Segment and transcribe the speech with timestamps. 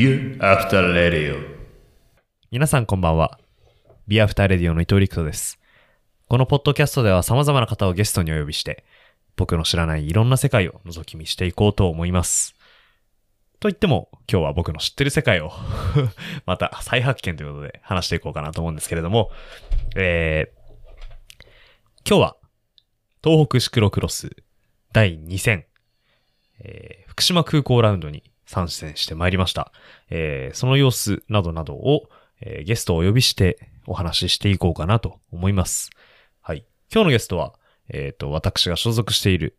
[0.00, 1.36] Beer After Radio
[2.50, 3.38] 皆さんこんばんは。
[4.08, 5.58] ビアフターレディオの伊藤陸斗です。
[6.26, 8.86] このポッドキャストでは様々な方をゲストにお呼びして、
[9.36, 12.54] 僕の知らないいろんな世界を覗き見していこうと思います。
[13.60, 15.52] と言っても、今日は僕の知ってる世界を
[16.46, 19.30] また再発見ということで話していこうかなと思うんですけれども、
[19.96, 22.36] えー、今日は
[23.22, 24.34] 東北シクロクロス
[24.94, 25.66] 第2戦、
[26.60, 29.72] えー福島空港ラウンドに参戦してまいりました。
[30.10, 32.08] えーその様子などなどを、
[32.40, 35.90] えーゲストをお呼びしてお話ししていこうかなと思います。
[36.42, 36.64] はい。
[36.92, 37.54] 今日のゲストは、
[37.88, 39.56] えっ、と、私が所属している、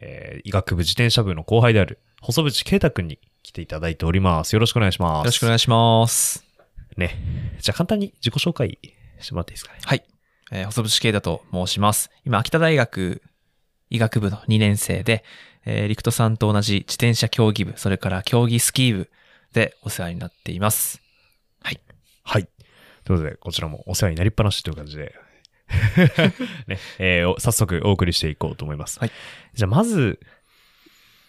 [0.00, 4.52] えー医学部自転車部の後輩である、細渕啓太くんに来ていただいております。
[4.54, 5.24] よろしくお願いします。
[5.24, 6.44] よろしくお願いします。
[6.98, 7.16] ね。
[7.60, 8.78] じゃあ簡単に自己紹介
[9.18, 9.78] してもらっていいですかね？
[9.82, 10.04] はい。
[10.52, 12.10] えー細渕慶太と申します。
[12.26, 13.22] 今、秋田大学
[13.88, 15.24] 医学部の2年生で、
[15.66, 19.10] えー、陸斗さんと同じ自転車競技部、それから競技スキー部
[19.52, 21.00] でお世話になっています。
[21.62, 21.80] はい。
[22.22, 22.48] はい。
[23.04, 25.14] ということで、こちらもお世話になりっぱなしという感じで、
[26.66, 28.98] ね、えーお早速お送りしていこうと思います。
[28.98, 29.10] はい。
[29.54, 30.20] じゃあ、まず、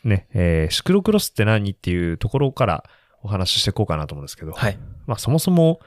[0.04, 2.84] ね、えーシクロクロスって何っていうところから
[3.22, 4.78] お話ししていこうかなと思うんですけど、はい。
[5.06, 5.80] まあ、そもそも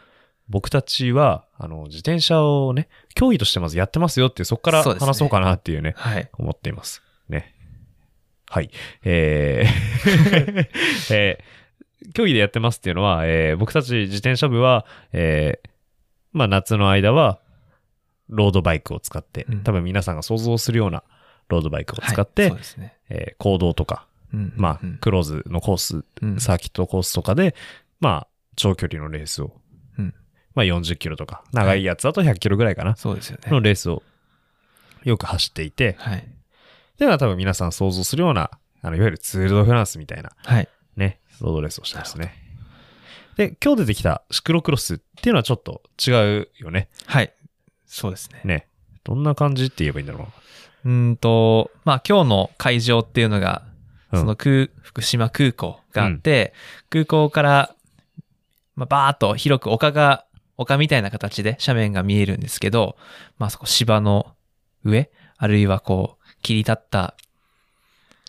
[0.48, 6.28] 僕たちは、あの、自転車をね、競技としてまずやってますよっていう、そこから話そうかなっていうね、はい。
[6.34, 7.02] 思っています。
[8.60, 8.60] ね。
[8.60, 8.70] はい。
[9.04, 10.66] えー
[11.14, 11.44] えー
[12.12, 15.68] 競技でやってますっていうのは、えー僕たち自転車部は、えー
[16.32, 17.38] まあ夏の間は、
[18.28, 21.02] ロードバイクを使って、うん多分皆さんが想像するような
[21.48, 22.96] ロードバイクを使って、はいね。
[23.08, 27.54] えー行動とか、うんまあ、うんクローズのコース、うんサーキットコースとかで、
[28.00, 29.56] まあ、長距離のレースを、
[29.98, 30.14] うん
[30.54, 33.50] まあ40キロとか、長いやつだと100キロぐらいかな、そうですよね。
[33.50, 34.02] のレースを
[35.04, 36.28] よく走っていて、はい。
[36.94, 38.50] っていうのは多分皆さん想像するような、
[38.82, 40.68] あの、いわゆるツールドフランスみたいなはい。
[40.96, 42.34] ね、ロードレースをしてますね。
[43.36, 46.88] で、今日出てきたシクロクロスっていうのはちょっと違うよね。
[47.06, 47.32] はい。
[47.86, 48.40] そうですね。
[48.44, 48.68] ね。
[49.02, 50.28] どんな感じって言えばいいんだろ
[50.84, 53.62] うーんと、まあ今日の会場っていうのが、
[54.12, 56.52] うんその空、福島空港があって、
[56.88, 57.74] 空港から、
[58.76, 60.24] まあバーっと広く丘が、
[60.56, 62.96] 丘みたいな形で斜面が見えるんですけど、
[63.38, 64.36] まあそこ芝の
[64.84, 67.14] 上、あるいはこう、切り立った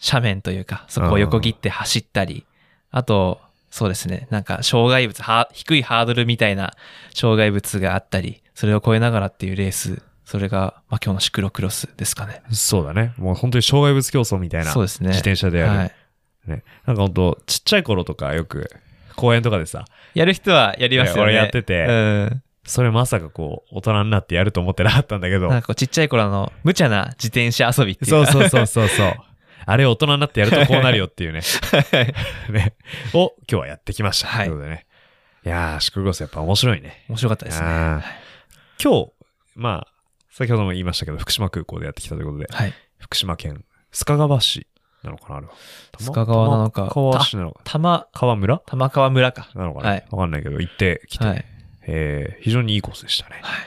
[0.04, 2.46] 斜面というか、そこを横切って走ったり、
[2.90, 3.40] あと、
[3.70, 6.74] そうですね、なんか障害物、は低いハードルみたいな
[7.14, 12.42] 障害物があったり、それを越えながらっていうレース、それが、まあ今日のシクロクロスですかね。
[12.50, 12.56] う。
[12.56, 13.14] そうだね。
[13.18, 14.72] もう本当に障害物競争みたいな。
[14.72, 15.10] そうですね。
[15.10, 15.78] 自転車でやる。
[15.78, 15.92] はい。
[16.48, 16.64] ね。
[16.86, 18.72] なんか本当ちっちゃい頃とかよく、
[19.16, 21.22] 公園とかでさ、やる人はやりますよね。
[21.24, 22.44] 俺やっててうん。
[22.66, 25.62] それまさかこう、大人になってやると思ってなかったんだけどなん。
[25.62, 28.32] かこうちっちゃい頃の無茶な自転車遊びっていうか。
[28.32, 29.14] そうそうそうそうそう。
[29.68, 31.42] あれ大人になってやるとこうなるよっていうね。
[32.50, 32.74] ね。
[33.14, 34.28] を今日はやってきました。
[34.28, 34.86] はいということでね。
[35.46, 37.04] いやー、シクロスやっぱ面白いね。
[37.08, 37.68] 面白かったですね。
[38.84, 39.12] 今日、
[39.56, 39.88] まあ、
[40.32, 42.74] 先ほども言いましたけど、福島空港でやってきたということで、はい。
[42.98, 44.68] 福島県須賀川市
[45.04, 45.54] なのかなあれは。
[46.00, 47.62] 須賀川なのか玉川市なのか。
[47.64, 48.58] 玉、川村？
[48.66, 49.50] 玉川村か。
[49.54, 51.46] なのかな、はいわかんないけど、行ってきて、はい。
[51.88, 53.40] えー非常にいいコースでしたね。
[53.42, 53.62] はい。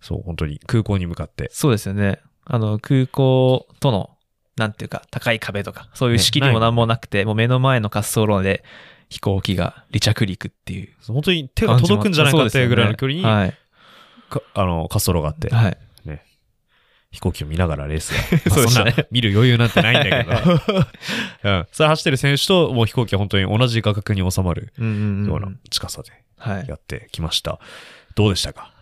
[0.00, 1.48] そう、本当に空港に向かって。
[1.52, 2.20] そうですよね。
[2.44, 4.10] あの、空港との、
[4.56, 8.64] なんていうか、高い壁とか、そういう仕切りもなんもなくて、もう目の前の滑走路で
[9.08, 10.88] 飛行機が離着陸っていう。
[11.06, 13.54] 本当に手が届くんじゃないかっていうぐらいの距離に、はい。
[14.30, 15.78] かあの、滑走路があって、はい。
[17.12, 18.38] ね、飛行機を見ながらレースが。
[18.68, 20.80] そんな見る余裕なんてないんだけど。
[21.44, 21.66] うん。
[21.72, 25.60] それ走ってる選手ともう飛行機は本当に同じ画角に収まるようなうん。
[25.70, 26.68] 近さではい。
[26.68, 27.58] やってきました。
[28.14, 28.72] どうでしたか？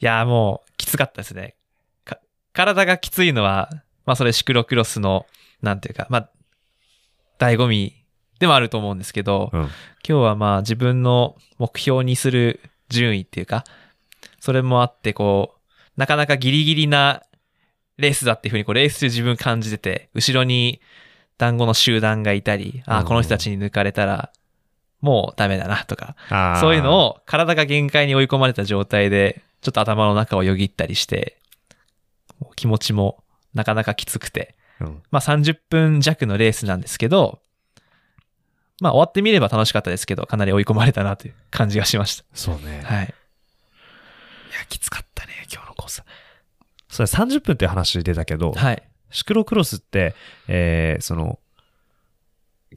[0.00, 1.56] いやーもう、きつかったですね。
[2.04, 2.18] か
[2.52, 3.70] 体がきついのは、
[4.06, 5.26] まあそれシクロクロスの、
[5.62, 6.30] なんていうか、まあ、
[7.38, 8.04] 醍醐味
[8.38, 9.60] でもあると思うんですけど、うん。
[9.62, 9.70] 今
[10.02, 12.60] 日はまあ自分の目標にする
[12.90, 13.64] 順位っていうか、
[14.40, 15.53] それもあってこう、
[15.96, 17.22] なかなかギリギリな
[17.96, 20.80] レースだっていうふうにこうレース中自分感じてて、後ろに
[21.38, 24.32] 団子の集団がいたり、ああ、うんこの人たちに抜かれたら、
[25.00, 26.16] もうダメだなとか、
[26.60, 31.38] そういうのを体が限界に追い込まれた状態で、ちょっと頭の中をよぎったりして、
[32.56, 33.22] 気持ちも
[33.54, 37.40] なかなかきつくて、うんまあ30分弱のレースなんですけど、
[38.80, 42.80] まあ終わってみれば楽しかったですけど、かなり追い込まれたなという感じがしましそうね。
[42.82, 42.94] た。
[42.94, 43.04] はい。
[43.04, 43.14] いや、
[44.68, 45.13] きつかったね、
[45.52, 46.02] 今日のコース。
[46.88, 48.82] それ30分って話出たけど、はい。
[49.10, 50.14] シクロクロスって、
[50.48, 51.38] えーその、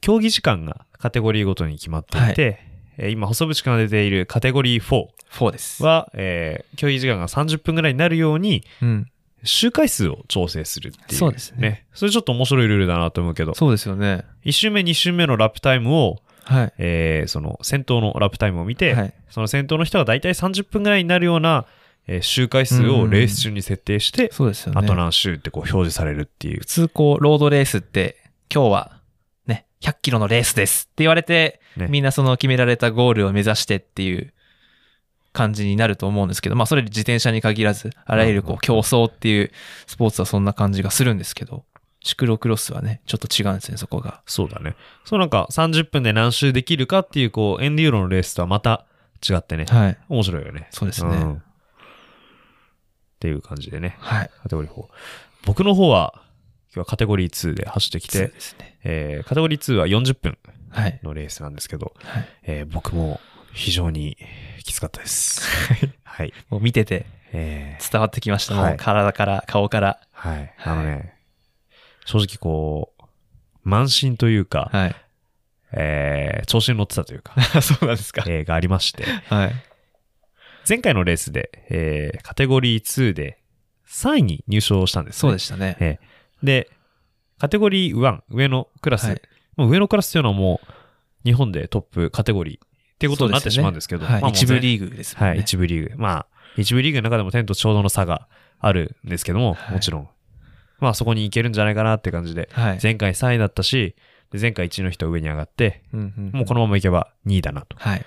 [0.00, 2.60] 競技時間がカテゴリーごとに決まっていて、
[2.96, 5.84] えー今、細渕君が出ているカテゴリー4 4です。
[5.84, 9.10] は、えー競技時間が30分ぐらいになるように、うん。
[9.44, 11.18] 周回数を調整するっていう。
[11.18, 11.86] そうですね。
[11.94, 14.24] それちょっと面白いルールだなと思うけど、そうですよね。
[14.44, 16.72] 1周目、2周目のラップタイムを、はい。
[16.78, 19.14] えーその先頭のラップタイムを見て、はい。
[19.30, 21.66] その先頭の人が大体30分ぐらいになるような、
[22.08, 24.80] えー周回数をレース中に設定して、そうですよね。
[24.82, 26.66] あと何周ってこう表示されるっていう普。
[26.66, 28.16] 通こう、ロードレースって、
[28.52, 29.00] 今日は
[29.46, 34.32] ね、100キロのレースですって言われて、ねみんなその決められたゴールを目指してっていう
[35.32, 39.50] 感じになると思うんですけど、まあそれ自転車に限らず、あらゆるこう競争っていう
[39.86, 41.64] スポーツはそんな感じがするんですけど、
[42.02, 44.22] シクロクロスはね、ちょっと違うんですね、そこが。
[44.24, 44.76] そうだね。
[45.04, 48.86] そうなんか30分で何周できるかっていう、こう、エンデューロのレースとはまた
[49.28, 49.66] 違ってね。
[49.68, 49.98] はい。
[50.08, 50.68] 面白いよね。
[50.70, 51.16] そうですね。
[51.16, 51.42] ん
[53.18, 53.96] っていう感じでね。
[53.98, 54.30] はい。
[54.42, 54.84] カテゴリー4。
[55.44, 56.12] 僕の方は、
[56.72, 58.78] 今日はカテゴリー2で走ってきそうて、ですね。
[58.84, 60.38] えーカテゴリー2は40分
[60.70, 61.00] はい。
[61.02, 62.28] のレースなんですけど、はい。
[62.44, 63.20] えー僕も
[63.52, 64.16] 非常に
[64.64, 65.42] きつかったです。
[66.04, 66.32] はい。
[66.48, 68.54] もう見ててえー伝わってきました。
[68.54, 69.98] はいもう体から、顔から。
[70.12, 70.38] はい。
[70.38, 71.14] はいあのね、
[72.04, 72.92] 正直こ
[73.64, 74.96] う、慢心というか、はい。
[75.72, 78.22] えー調子に乗ってたというか、 そうなんですか。
[78.28, 79.52] えーがありまして、はい。
[80.68, 83.40] 前回のレースで、えーカテゴリー2で
[83.88, 85.18] 3位に入賞したんです、ね。
[85.20, 85.76] そうでしたね。
[85.80, 86.70] えーで、
[87.38, 89.22] カテゴリー1、上のクラス、はい
[89.56, 90.72] もう上のクラスっていうのはもう
[91.24, 92.68] 日本でトップカテゴリーっ
[92.98, 94.22] ていうことになってしまうんですけど、はい。
[94.22, 95.26] まあ一部リーグですね。
[95.26, 95.96] はい、一部リーグ。
[95.96, 96.26] まあ、
[96.56, 98.28] 一部リーグの中でも天とちょうどの差が
[98.60, 100.08] あるんですけども、はいもちろん。
[100.78, 102.78] まあそこに行けるんじゃないかなって感じで、はい。
[102.80, 103.96] 前回3位だったし、
[104.30, 107.76] で前回1位の人は上に上がって、うんうんもうこのまま行けば2位だなと。
[107.78, 108.06] はい。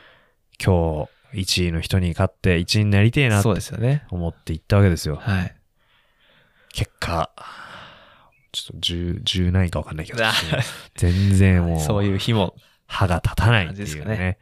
[0.63, 4.05] 今日1位の人に勝って1位になりてえなそうとですよね。
[4.09, 5.17] 思って行ったわけですよ。
[5.17, 5.55] はい。
[6.73, 7.31] 結果、
[8.51, 10.31] ちょっと10、10何位かわかんないけどあ、
[10.95, 12.55] 全然もう、そういう日も。
[12.87, 13.85] 歯が立たないっていうね。
[13.85, 14.37] 感じですかね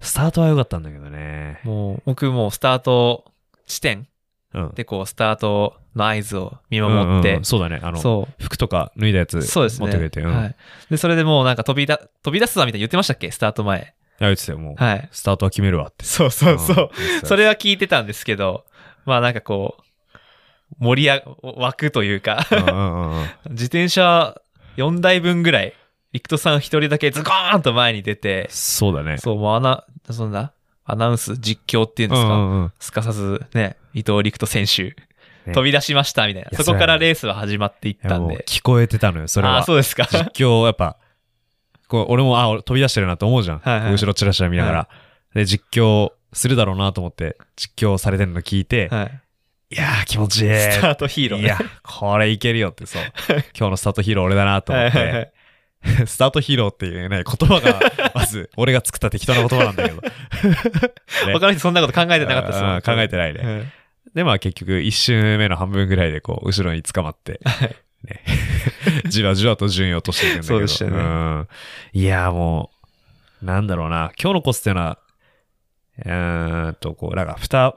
[0.00, 1.60] スタートは良かったんだけどね。
[1.62, 3.32] もう、僕もスタート
[3.66, 4.08] 地点
[4.52, 4.70] うん。
[4.74, 7.80] でこう、スタートの合図を見守ってうんうんうん、そうだね。
[7.82, 9.42] あの、そ服とか脱いだやつう。
[9.42, 9.86] そうですね。
[9.86, 10.20] 持ってくれて。
[10.20, 10.36] うん。
[10.36, 10.56] はい。
[10.90, 13.30] で、それでもうなんか飛びだ、飛び出すわみたいに言ってましたっけ？
[13.30, 13.94] スタート前。
[14.20, 14.74] いや、言ってたよ、もう。
[14.76, 15.08] はい。
[15.10, 16.04] スタートは決めるわって。
[16.04, 16.90] そうそうそう。
[17.22, 17.28] うん。
[17.28, 18.64] それは聞いてたんですけど、
[19.04, 19.84] まあなんかこう、
[20.78, 23.26] 盛り上が、湧くというか、うんうんうんうん。
[23.50, 24.40] 自転車
[24.76, 25.74] 4台分ぐらい、
[26.12, 29.18] リクトさん一人だけズコーンと前に出て、そうだね。
[29.18, 30.52] そう、もうアナ、そんな、
[30.84, 34.94] アナウンス、実況っていうんですか、うんうんうんすかさずね、伊藤陸斗選手、
[35.46, 36.64] ね飛び出しましたみたいな。
[36.64, 38.44] そこからレースは始まっていっいやもうたんで。
[38.48, 39.56] 聞こえてたのよ、それは。
[39.56, 40.08] ああ、そうですか。
[40.10, 40.96] 実況、やっぱ、
[41.94, 43.58] こう俺も、あ、俺飛び出してるなと思うじゃん。
[43.60, 44.78] はいはい後ろチラチラ見ながら。
[44.78, 44.88] は
[45.34, 49.20] で、実況するだろうなと思って、実況されてるの聞いて、はい。
[49.70, 50.54] いやー気持ちいい。
[50.54, 51.46] スタートヒーローね。
[51.46, 53.02] いや、これいけるよってそう。
[53.56, 55.32] 今日のスタートヒーロー俺だなと思っはいはいはて
[56.02, 56.06] い。
[56.06, 57.80] スタートヒーローっていうね、言葉が、
[58.14, 60.00] まず、俺が作った適当な言葉なんだけど。
[60.00, 60.10] ね
[61.34, 63.40] 他の人そんなこと考えてなかったです考えてないね。
[63.44, 63.72] はい
[64.14, 67.40] で、まあ結局、一周目の半分ぐらいで、こう、後ろに捕まって、
[68.04, 68.22] ね、
[69.08, 70.54] じわじわと順位を落としていくんだけど。
[70.54, 71.48] そうでしたねん
[71.92, 72.70] いや、も
[73.42, 74.12] う、なんだろうな。
[74.20, 74.98] 今日のコースっていうのは、
[75.98, 77.74] うーんと、こう、なんか、二、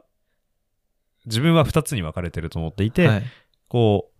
[1.25, 3.24] 自分は二つに分かれてると思っていて、はい。
[3.68, 4.18] こう、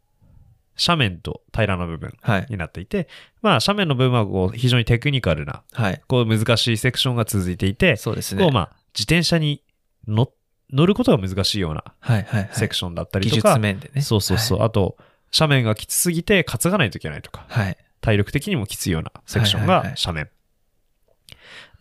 [0.80, 2.48] 斜面と平らな部分はい。
[2.50, 3.08] になっていて、
[3.42, 6.02] まあ、斜面の部分はこう非常にテクニカルな、はい。
[6.08, 8.44] こう難しいセクションが続いていて、そうですね。
[8.44, 9.64] こうまあ、自転車に
[10.08, 10.32] 乗
[10.72, 12.50] 乗ることが難しいようなはいはいはい。
[12.52, 14.02] セクションだったり技とか、術面でね。
[14.02, 14.98] そうそうそう、あと、
[15.34, 17.66] 斜面がきつすぎて担がないといけないとか、はい。
[17.66, 17.78] はい。
[18.02, 20.30] 体力的にもきついようなセクションがはいはいはい斜面。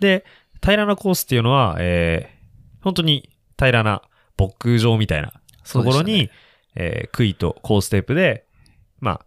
[0.01, 0.25] で、
[0.61, 4.03] 平らなコースっていうのは、えー、本当に平らな
[4.39, 5.33] 牧場みたいな
[5.71, 6.31] ところに、
[6.75, 8.45] えー杭とコーステープで、
[9.01, 9.27] まあ、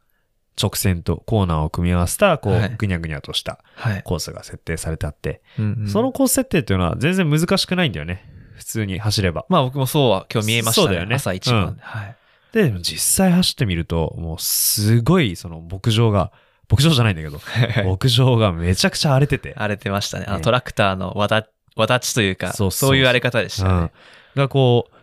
[0.62, 4.04] 直線とコーナーを組み合わせた、こう、はいぐにゃぐにゃとしたはい。
[4.04, 8.30] コースが設定されてあって、うんうんそのコース設定っていうのは全然難しくないんだよね。
[8.56, 9.46] 普通に走れば。
[9.48, 10.88] まあ僕もそうは今日見えましたね。
[10.88, 11.82] そうだよね朝一番で。
[11.82, 12.16] はい。
[12.54, 16.32] で、実際走ってみると、もうすごい、その牧場が、
[16.70, 17.40] 牧場じゃないんだけど、
[17.88, 20.26] 牧場がめちゃくちゃ荒れてて、荒れてましたね。
[20.28, 23.92] あのねトラクターのわだ、わだちというか、そうそういう荒れ方でしたうんね。
[24.36, 24.96] がこう、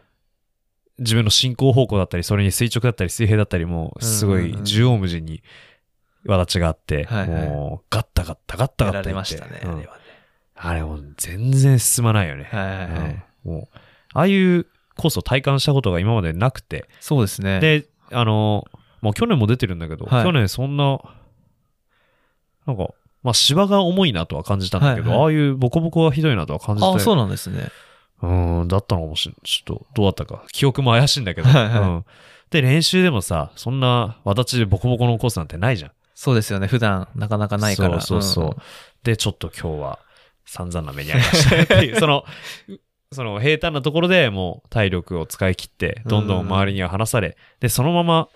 [0.98, 5.42] 自分の進行方向だったり、それに垂直だったり、水平だったりも、すごい縦横無尽に、
[6.24, 9.72] わだちがあって、はいはいもう、ガッタガッタガッタガやらッタ言ってれましたね。
[9.72, 10.02] うんあれはね。
[10.58, 12.48] あれもう全然進まないよね。
[12.50, 12.88] はいはいはい。
[12.90, 13.76] うんもう、
[14.14, 17.60] ああいうコースを体感したことが今までなくて、そうですね。
[17.60, 18.64] で、あの、
[19.02, 20.98] もう去年も出てるんだけど、はい去年そんな、
[22.66, 22.88] なんか、
[23.22, 27.68] まあ芝が重いなとは感じたんだけど、はいはいああいうボコボコがひどいなとは感じて、ああ、そうなんですね。
[28.22, 29.40] うん、だったのかもしれない。
[29.44, 30.44] ちょっと、どうだったか。
[30.52, 31.48] 記憶も怪しいんだけど。
[31.48, 32.04] はいはいうん。
[32.50, 35.90] で、練習でもさ、そんな、わだちでボコボコのコースなんてないじゃん。
[36.14, 36.66] そうですよね。
[36.66, 38.00] 普段なかなかないから。
[38.00, 38.50] そうそうそう。
[38.52, 38.56] ん
[39.02, 39.98] で、ちょっと今日は
[40.46, 42.24] 散々な目に遭いましたねっていう、その、
[43.16, 48.28] その平坦なところでもう体力を使い切って、どんどん周りには離され、で、そのまま、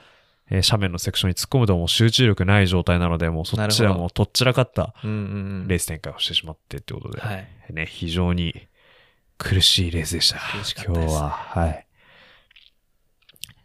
[0.51, 5.19] えー斜面のセクションに突っ込むともう集中力ない状態なので、もうそっちではなるほどもうとっちらかったうんうんう
[5.65, 5.69] ん。
[5.69, 7.47] レース展開をしてしまってってことで、はい。
[7.73, 8.67] ね、非常に
[9.39, 10.41] 苦しいレースでした。
[10.59, 11.31] 苦しかったです今日は。
[11.31, 11.87] はい。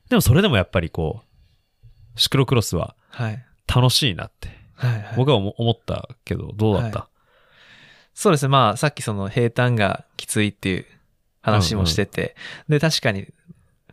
[0.10, 1.22] でもそれでもやっぱりこ
[2.15, 3.45] う、シクロクロスははい。
[3.67, 5.13] 楽しいなって、はい、はい。
[5.17, 7.10] 僕は思思ったけど、どうだった、
[8.13, 8.50] そうですね。
[8.50, 10.86] まあ、さっきその平坦がきついっていう
[11.45, 12.35] 話もしてて、
[12.67, 13.27] で、確かに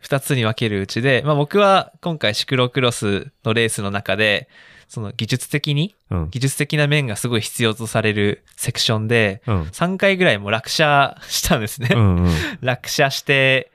[0.01, 4.49] 二つに分けるうちで、まあ僕は今回シクロクロスのレースの中で、
[4.87, 6.29] その技術的に、うん。
[6.29, 9.61] 技術的な面がすごい必要とされるセクションで、うん。
[9.63, 11.89] 3回ぐらいもう落車したんですね。
[11.93, 12.31] うんうん。
[12.61, 13.71] 落車して、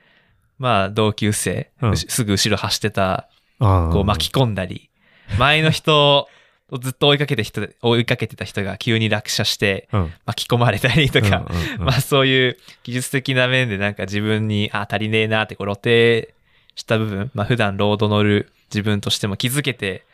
[0.59, 4.89] まあ同級生、うんすぐ後ろ走ってた、こう巻き込んだり、
[5.37, 6.27] 前の人を
[6.77, 10.13] ずっと追いかけて人、追いかけてた人が急に落車してうん。
[10.25, 11.45] 巻き込まれたりとか、
[11.79, 16.29] まあそういう技術的な面でなんか自分に、あ、足りねえなってこう露呈
[16.75, 20.05] した部分、まあ普段ロード乗る自分としても気づけて、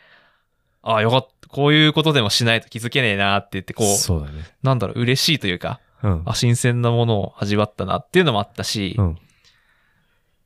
[0.82, 1.48] あよかった。
[1.48, 4.44] こういうことでもしないと気づけねえなって言って、こう、そうだね。
[4.62, 6.22] なんだろう、嬉しいというか、うん。
[6.26, 9.18] あ、新鮮なものを味わったなっていうのもあったし、うん。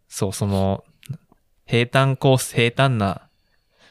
[0.08, 0.84] そう、その、
[1.66, 3.22] 平坦コース、平坦な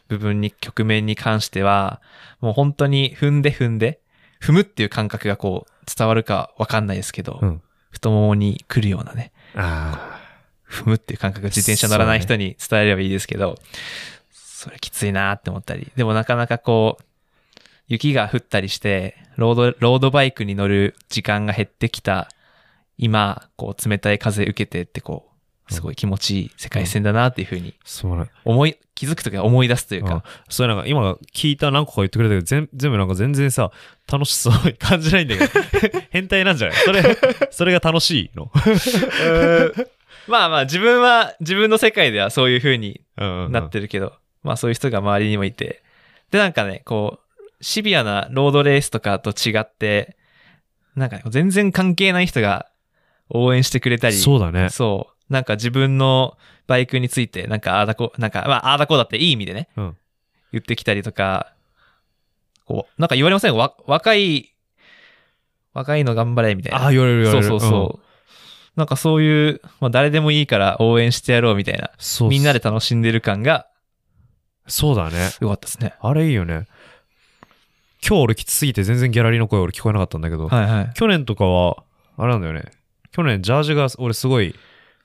[0.10, 2.02] 部分に、局面に関しては、
[2.42, 4.02] もう本当に踏んで踏んで、
[4.42, 7.62] 踏むっていう感覚がこう、伝わるかわかんないですけど、うん。
[7.92, 10.20] 太ももに来るようなね、あ
[10.70, 13.58] 踏むっていう感覚が自転車乗らない人に伝えればいいですけど、
[14.32, 17.04] それきついなって思ったり、でもなかなかこう、
[17.88, 22.30] 雪が降ったりして、ロード、ロードバイクに乗る時間が減ってきた
[22.98, 25.29] 今、こう冷たい風受けてってこう、
[25.70, 27.76] すごい気持ちいい世界線だなっていうふうに。
[28.46, 33.72] 思い、気づくときは思い出すといううんか、それなんか今聞いた何個か言ってくれたけど、全全部なんか全然さ、
[34.12, 36.78] 楽しそうに感じないんだけど、 変態なんじゃない？
[36.78, 37.18] それ、
[37.52, 38.52] それが楽しいの？
[40.28, 45.82] まあまあ自分は、自分の世界ではそういうふうになってるけど、まあそういう人が周りにもいて。
[46.32, 50.16] で、なんかね、こう、シビアなロードレースとかと違って、
[50.96, 52.68] なんかね、全然関係ない人が
[53.30, 54.70] 応援してくれたり、そうだね。
[54.70, 55.14] そう。
[55.30, 59.98] なんか自分のバイクについて、なんかああだこ、なんか、まあああだこだっていい意味でね、うん。
[60.52, 61.54] 言ってきたりとか、
[62.66, 63.56] こう、なんか言われません？
[63.56, 64.54] わ、若い、
[65.74, 66.84] 若いの頑張れ、みたいな。
[66.84, 67.48] ああ、言われる言われる。
[67.48, 68.06] そうそうそう。
[68.76, 73.68] なんかそういう、まあ誰でもいいから応援してやろうみたいな、そうみんなで楽しんでる感が
[74.68, 75.32] そうだね。
[75.42, 75.96] よかったですね。
[76.00, 76.68] あれいいよね。
[78.08, 80.92] 今日俺きつすぎて全然ギャラリーの声俺聞こえなかったんだけど、はいはい。
[80.94, 81.84] 去年とかは、
[82.18, 82.64] あれなんだよね。
[83.12, 84.56] 去年ジャージが俺すごい、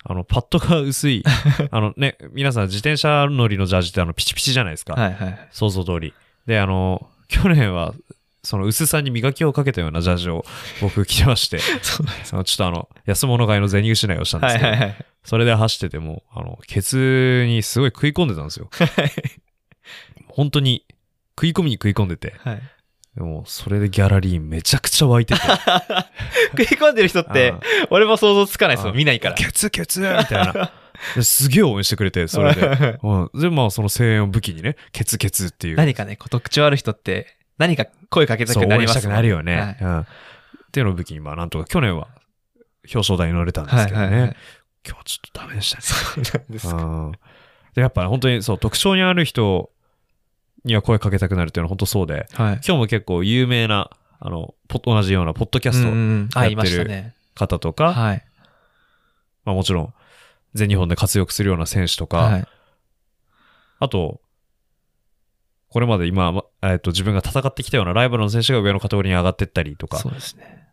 [0.07, 1.25] あの、パッドが薄い。
[1.71, 4.95] あのね、皆さん自転車乗りのジャージってあの、ピチピチじゃないですか。
[4.95, 5.49] はいはい。
[5.51, 6.13] 想像通り。
[6.47, 7.95] で、あの、去年は、
[8.43, 10.45] その薄さに磨きをかけたようなジャージを
[10.83, 11.59] 僕着てまして、
[12.25, 15.07] そのちょっとあの、安物買いの銭失いをしたんですけど、はいはいはい。
[15.25, 18.69] それで走ってても、あの、ケツにすごい食い込んでたんですよ。
[20.29, 20.85] 本当に
[21.37, 22.63] 食い込みに食い込んでて、はい。
[23.17, 25.41] でもそれでギャラリーめちゃくちゃ湧いてて、
[26.59, 29.35] 食い込んでる人ってあ、俺も想像つかないですもん、あ見ないから。
[29.35, 30.73] ケツケツみたいな。
[31.15, 32.99] ですげえ応援してくれて、それで。
[33.03, 33.31] うん。
[33.35, 35.77] で、まあその声援を武器にね、ケツケツっていう。
[35.77, 39.57] 何かね、こう特徴ある人って、何か声かけたくなります応援したくなるよね。
[39.57, 40.01] はいうん。
[40.01, 40.05] っ
[40.73, 42.09] ていうのを武器に、まあなんとか去年は
[42.93, 44.05] 表彰台に乗れたんですけどね。
[44.05, 44.37] はいはいはい
[44.87, 45.83] 今日はちょっとダメでしたね。
[45.83, 46.75] そうなんですか。
[46.77, 47.13] うん
[47.75, 49.71] で、やっぱ本当にそう、特徴にある人
[50.65, 52.55] には声かけたくなるっていうのは本当そうで、はい。
[52.55, 57.13] 今日も結構有名な、あの、ポ同じようなポッドキャストやってる。
[57.35, 58.25] 方とか、はい。
[59.45, 59.95] まあもちろん、
[60.55, 62.49] 全日本で活躍するような選手とか、はい。
[63.81, 64.21] あと、
[65.69, 70.69] これまで今、まえっと、自分が戦ってきたようなライバルの選手が上のカテゴリーに上がってったりとかそ、うですね。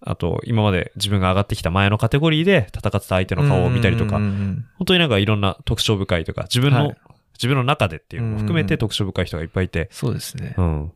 [0.00, 6.96] あと、今まで自分が上がってきた前のカテゴリーで戦ってた相手の顔を見たりとか本当になんかいろんな特徴深いとか、自分の、はい
[7.38, 10.62] 自分の中でっていうのも含めて特徴深い人がいっぱいいて、そうですねう。
[10.62, 10.92] ん。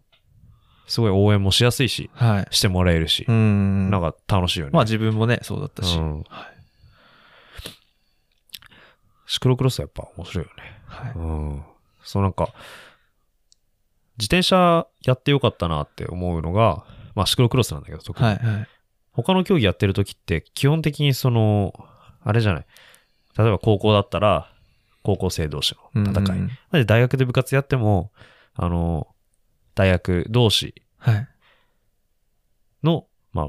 [0.88, 2.46] すごい応援もしやすいし、はい。
[2.50, 3.90] してもらえるし、うん。
[3.90, 4.72] なんか楽しいよね。
[4.72, 5.96] まあ自分もね、そうだったし。
[5.96, 6.52] うんはい。
[9.26, 10.80] シクロクロスはやっぱ面白いよね。
[10.86, 11.12] はい。
[11.14, 11.62] うん。
[12.02, 12.52] そうなんか、
[14.18, 16.84] 自転車やってよかったなって思うのが、
[17.14, 18.26] まあシクロクロスなんだけど、特に。
[18.26, 18.36] はい。
[18.36, 18.68] はい。
[19.12, 21.72] 他の競技やってる時って、基本的にその、
[22.22, 22.66] あれじゃない。
[23.38, 24.51] 例えば高校だったら、
[25.02, 26.38] 高校生同士の戦い。
[26.38, 28.12] うんうんで大学で部活やっても、
[28.54, 29.08] あの、
[29.74, 31.28] 大学同士はい。
[32.82, 33.48] の、まあ、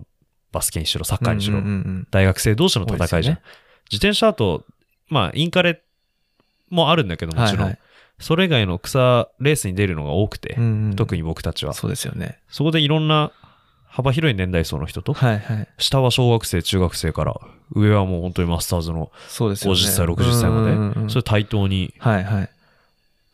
[0.51, 3.35] バスケにしろ、サッカーにしろ、うんうんうん大学生同士の戦いじゃん。
[3.35, 3.41] ね
[3.91, 4.65] 自転車だと、
[5.09, 5.83] まあ、インカレ
[6.69, 7.61] もあるんだけど、もちろん。
[7.61, 7.79] はいはい
[8.19, 11.73] それ以外の草レースに出るのが多くて、うんうん特に僕たちは。
[11.73, 12.39] そうですよね。
[12.47, 13.31] そこでいろんな
[13.93, 15.67] 幅広い年代層の人と、はいはい。
[15.77, 17.39] 下は小学生、中学生から、
[17.75, 19.79] 上はもう本当にマスターズのそうですよね。
[19.79, 22.49] 50歳、60歳まで、うんうんうんそれ対等にはいはい。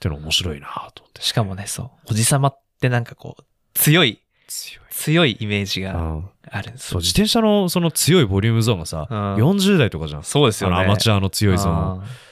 [0.01, 1.21] ての面白いなと思って。
[1.21, 1.89] しかもね、そう。
[2.11, 4.85] おじさまってなんかこう、強い、強い。
[4.91, 10.23] 強いイメージがうんあるんですそう、自転車のその強いボリュームゾーンがさ、うん40代とかじゃん。
[10.25, 10.75] そうですよね。
[10.75, 11.73] あのアマチュアの強いゾーン。
[11.73, 12.29] あー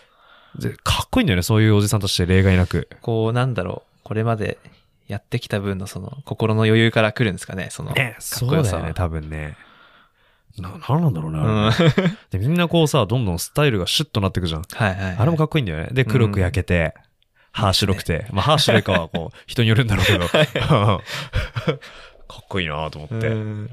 [0.61, 2.89] でかっこいいんだよね、そういうおじさんとして例外なく。
[3.01, 3.99] こう、なんだろう。
[4.03, 4.57] これまで
[5.07, 7.91] やってきた分のその、心の余裕から来るんですかね、その。
[7.91, 9.57] ね、かっそこよさはうだよね、多分ね。
[10.57, 11.67] な、なんなんだろうね、うん。
[11.67, 14.61] あれはねで、みんなこうさ、どんどんスタイルがシュッとなってくじゃん。
[14.61, 15.15] いはいはい。
[15.17, 15.89] あれもかっこいいんだよね。
[15.91, 16.93] で、黒く焼けて、
[17.51, 18.27] 歯白くて。
[18.31, 20.27] まあ、歯白いかはこう、 人によるんだろうけど。
[20.29, 21.01] か
[22.41, 23.27] っこいいなと思って。
[23.27, 23.71] っうん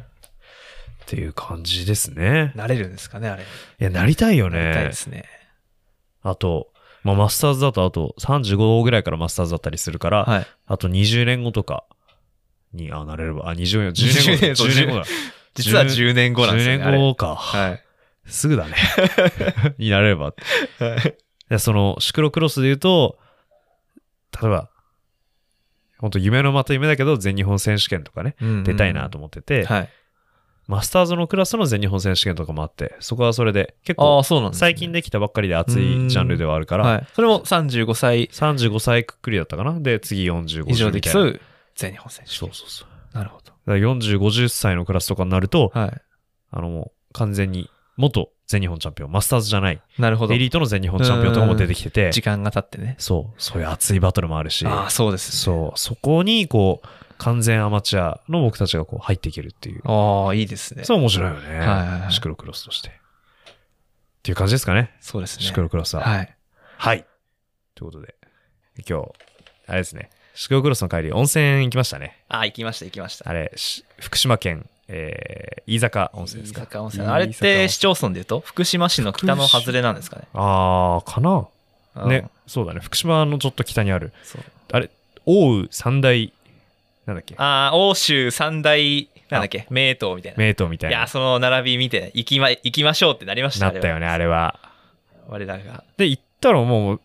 [1.07, 2.53] ていう感じですね。
[2.55, 3.43] なれるんですかね、あれ。
[3.43, 3.47] い
[3.79, 4.93] や、なりたいよねなりたいで。
[4.95, 5.26] すね。
[6.23, 6.69] あと、
[7.04, 10.46] まあ、マスターズだとあと35ぐらいからマスターズだったりするから、はい。
[10.66, 11.84] あと20年後とか
[12.73, 14.46] に、あ、なれれば、あ、20年、10 10年後だ。
[14.49, 15.04] 年そう10年後だ。
[15.54, 16.84] 実は10年後なんですよね。
[16.84, 17.37] 10年後か。
[17.37, 17.82] はい。
[18.26, 18.75] すぐだね。
[19.78, 20.25] になれれば。
[20.26, 20.32] は
[20.96, 21.16] い。
[21.50, 23.18] でその、シクロクロスで言うと、
[24.40, 24.70] 例えば、
[25.99, 28.34] 本当夢のまた夢だけど、全日本選手権とかね、
[28.64, 29.88] 出たいなと思ってて、はい。
[30.66, 34.52] マスターズのクラスの全日本選手権とかもあって、そこはそれで、結あ構。
[34.52, 37.06] 最近できたばっかりで熱いジャンルではあるから、はい。
[37.14, 39.78] それも35歳35歳くっくりだったかな？
[39.80, 41.40] で、次40、50以上で競う
[41.75, 42.38] 全日本選手権。
[42.38, 43.16] そうそうそう。
[43.16, 45.80] なるほだから40、50歳のクラスとかになると、ど。
[45.80, 46.00] はい。
[46.50, 50.38] あのもう完全に元全日本チャンピオン、マスターズじゃない、なるほどエ。
[50.38, 52.97] リートの全日本チャンピオンとかも出てきてて、時間が経ってね。
[52.99, 55.37] そう、そういう熱いバトルもあるし、ああ、そうですね。
[55.37, 56.87] そう、そこにこう、
[57.18, 59.83] 完全アマチュアの僕たちがこう入っていけるっていう。
[59.85, 60.85] ああ、いいですね。
[60.85, 61.59] そう面白いよね。
[61.59, 62.88] はいシクロクロスとして。
[62.88, 62.92] っ
[64.23, 64.94] ていう感じですかね。
[65.00, 65.44] そうですね。
[65.44, 66.02] シクロクロスは。
[66.02, 66.37] はい。
[66.78, 67.04] はい。
[67.75, 68.14] ということで、
[68.88, 69.12] 今日、
[69.66, 70.11] あれですね。
[70.35, 72.25] シクロクロスの帰り、温泉行きましたね。
[72.28, 73.28] ああ、行きました、行きました。
[73.28, 76.62] あれ、し福島県、えー、飯坂温泉ですか。
[76.62, 77.06] 飯坂温泉。
[77.06, 80.25] あれって市町村で言うと、福島市の北の外れなんですかね。
[80.35, 81.47] あー、かな
[81.97, 82.28] うんね。。
[82.47, 82.80] そうだね。
[82.80, 84.12] 福島のちょっと北にある。
[84.25, 84.42] そう
[84.73, 84.90] あれ、
[85.25, 86.33] 奥羽三大、
[87.06, 87.35] なんだっけ？
[87.38, 90.38] ああ、欧州三大、なんだっけ、名刀みたいな。
[90.38, 90.96] 名刀みたいな。
[90.98, 94.59] いや、その並び見て、行きま、行きましょうってなりましたなったよね、あれは。
[95.29, 95.85] 我らが。
[95.96, 97.00] で、行ったらもう、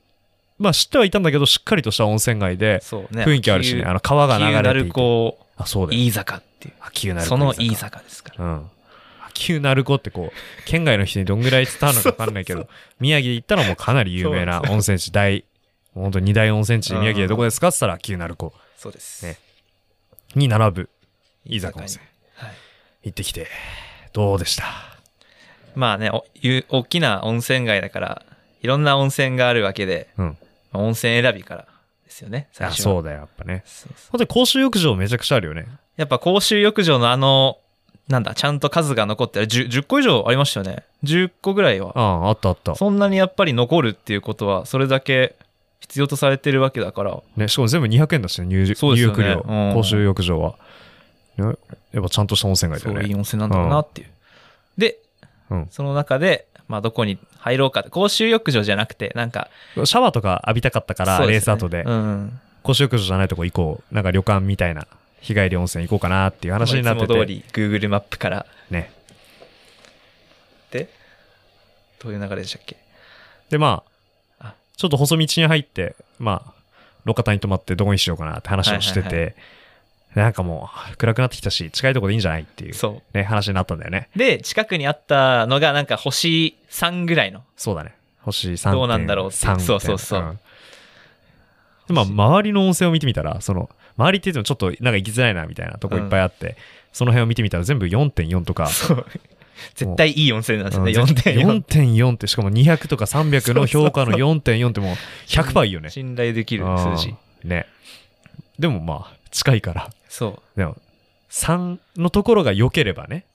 [0.58, 3.24] まあ知ってはいたんだけど、しっかりとした温泉街で、そうね。
[3.24, 4.92] 雰囲気あるしね、あの川が流れているて。
[4.92, 6.00] 子、あ、そうだよ。
[6.02, 6.74] 飯坂っていう。
[6.82, 7.76] 秋湯鳴子その飯。
[7.76, 8.46] 坂ですから。
[8.46, 8.70] うん。
[9.28, 12.68] 秋湯鳴子ってこう、県外の人にどんぐらい伝わるのかわかんないけど、
[13.00, 15.46] 宮城で行ったらもうかなり有名な温泉地、大、
[15.94, 19.26] 本当に二大温泉地、うん宮城でどこですかって言ったら秋湯鳴子そうです。
[19.26, 19.38] ね
[20.36, 20.90] に並ぶ
[21.46, 22.04] 飯坂温泉。
[22.36, 22.52] はい。
[23.04, 23.48] 行ってきて、
[24.14, 24.66] どうでした？
[25.76, 28.26] まあね、おゆ大きな温泉街だから、
[28.62, 30.38] いろんな温泉があるわけで、うん。
[30.72, 31.66] まあ温泉選びから
[32.06, 32.84] ですよね、最あ、初は。
[32.96, 33.64] そうだよ、やっぱね。
[33.66, 35.68] そうそう本当に公衆浴場めちゃくちゃあるよね。
[35.98, 37.58] やっぱ公衆浴場のあの、
[38.08, 40.84] なんだ、ちゃんと数が残ってる 10, 10個以上ありましたよね。
[41.04, 41.92] 10個ぐらいは。
[41.96, 42.76] ああ、あったあった。
[42.76, 45.36] そんなにやっぱり残るっていうことは、それだけ
[45.80, 50.56] 必要とされてるわけだから、ね、しかも全部200円だしね、入そうですよね入浴料、うん公衆浴場は。
[51.38, 51.46] ね
[51.94, 53.08] やっぱちゃんとした温泉街だそうよね。
[53.10, 54.08] いう温泉なんだろうなっていう。
[54.78, 55.00] で、
[55.50, 62.40] うんその中で、まあどこに入ろうか公衆浴場じゃなくて、なんか、シャワーとか浴びたかったから、ねレース後で、うん。
[62.62, 63.96] 公衆浴場じゃないとこ行こう。
[63.96, 64.86] なんか旅館みたいな、
[65.22, 67.06] 日帰り温泉行こうかなっていう話になってて。
[67.06, 68.92] いつも通り Google マップからね。
[70.72, 70.90] で、
[72.04, 72.78] どういう流れでしたっけ？
[73.50, 73.89] で、まああ、
[74.80, 76.54] ちょっと細道に入って、まあ、
[77.06, 79.36] 路肩に泊まってどこにしようかなって話をしてて、はいはい
[80.16, 84.10] なんかもう暗くなってきたし、近いとこでいいんじゃないっていう、そね、話になったんだよね。
[84.16, 84.18] う。
[84.18, 87.44] で、近くにあったのがなんか星3ぐらいの。
[87.56, 87.94] そうだね。
[88.22, 90.40] 星3.3どうなんだろうっていうそうそうそうん
[91.88, 96.58] でまあ、周りの温泉を見てみたら、その、周りって言ってもちょっとなんか行きづらいなみたいなとこいっぱいあって、
[96.92, 99.06] その辺を見てみたら全部4.4とか、そう。
[99.76, 101.64] 絶対いい温泉なんですよね、うん4.4。
[101.64, 104.96] 4.4ってしかも200とか300の評価の4.4ってもう
[105.28, 105.90] 100%いいよね。
[105.90, 107.10] 信頼できる数字。
[107.10, 107.66] うんね。
[108.58, 109.90] でもまあ、近いから。
[110.10, 110.60] そう。
[110.60, 110.76] でも、
[111.30, 113.26] 3のところが良ければね、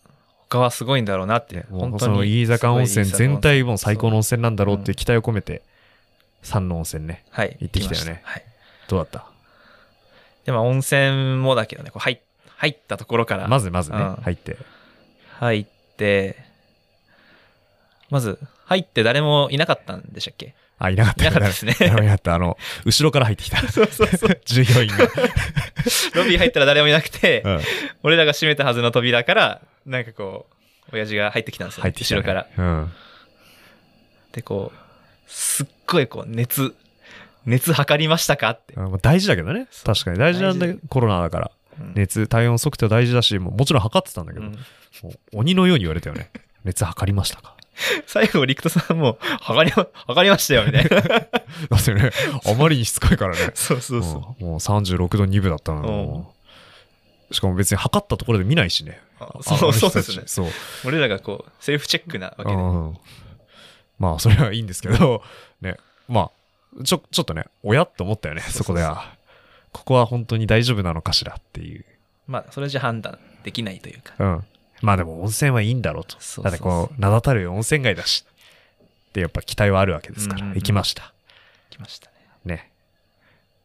[0.50, 1.64] 他はすごいんだろうなって。
[1.70, 2.00] 本当に。
[2.00, 5.62] その飯坂温泉全体も最高の温泉なんだろうって期待を込めて、
[6.42, 7.24] 3の温泉ね。
[7.30, 7.56] はい。
[7.60, 8.44] 行ってきたよねはい。
[8.88, 9.24] どうだった？
[10.44, 12.18] でも温泉もだけどね、こう入っ
[12.56, 13.48] 入ったところから。
[13.48, 14.58] まずまずね、うん入って。
[15.40, 15.73] 入って、
[18.10, 20.54] まず、入って誰もいなかったんでしたっけ？
[20.78, 22.34] あ、いなかったいなかったですね いなかった。
[22.34, 23.58] あの、後ろから入ってきた。
[23.70, 24.40] そうそうそう。
[24.44, 24.96] 従業員が。
[26.14, 27.60] ロビー入ったら誰もいなくて、うん
[28.02, 30.46] 俺らが閉めたはずの扉から、なんかこ
[30.90, 32.20] う、親父が入ってきたんですよ、入ってきた、ね。
[32.20, 32.64] 後ろから。
[32.64, 32.92] うん。
[34.32, 36.74] で、こう、すっごいこう、熱、
[37.46, 38.74] 熱測りましたかって。
[39.00, 39.68] 大事だけどね。
[39.84, 40.18] 確かに。
[40.18, 41.50] 大事なんだけど、コロナだから。
[41.80, 44.46] うん熱、体温測定は大事だし、もうもちろん測ってたんだけど、
[45.32, 46.30] 鬼のように言われたよね。
[46.64, 47.54] 熱測りましたか？
[48.06, 51.00] 最後、陸斗さんも、測りま、測りましたよ、みたいな。
[51.00, 51.16] だ
[51.76, 52.10] ってね、
[52.46, 53.50] あまりにしつこいからね。
[53.54, 56.32] そうそうそうんもう36度2分だったの。
[57.32, 59.00] しかも別に測ったところで見ないしね。
[59.42, 60.46] そうそうですねそう。
[60.46, 60.50] う。
[60.86, 62.52] 俺らがこう、セルフチェックなわけで。
[62.52, 62.98] うん
[63.98, 65.22] まあ、それはいいんですけど、
[65.60, 65.76] ね。
[66.08, 66.30] ま
[66.80, 69.13] あ、ちょ、ちょっとね、親って思ったよね、そうそうそこでは。
[69.74, 71.84] ここは本当に大丈夫なのかしらっていう。
[72.26, 74.14] まあ、それじゃ判断できないというか。
[74.18, 74.44] うん。
[74.80, 76.16] まあでも温泉はいいんだろうと。
[76.18, 78.24] そうそうそうだってこう、名だたる温泉街だし。
[79.10, 81.12] ってやっぱ期待はあるわけですから、うんうんうん行きました。
[81.70, 82.08] 来ました
[82.44, 82.56] ね。
[82.56, 82.70] ね。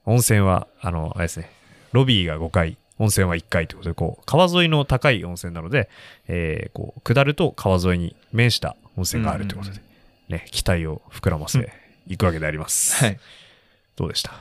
[0.06, 1.50] 温泉は、あの、あれですね、
[1.92, 5.90] ロビーが5階、温泉は1階ということで、こう、川沿いの高い温泉なので、
[6.28, 9.82] えーこう、下ると川沿いに面した温泉があるということで、
[10.30, 11.72] ね、期待を膨らませ、
[12.08, 13.04] 行くわけであります。
[13.04, 13.14] はい。
[13.14, 13.20] も
[13.96, 14.32] どうでした？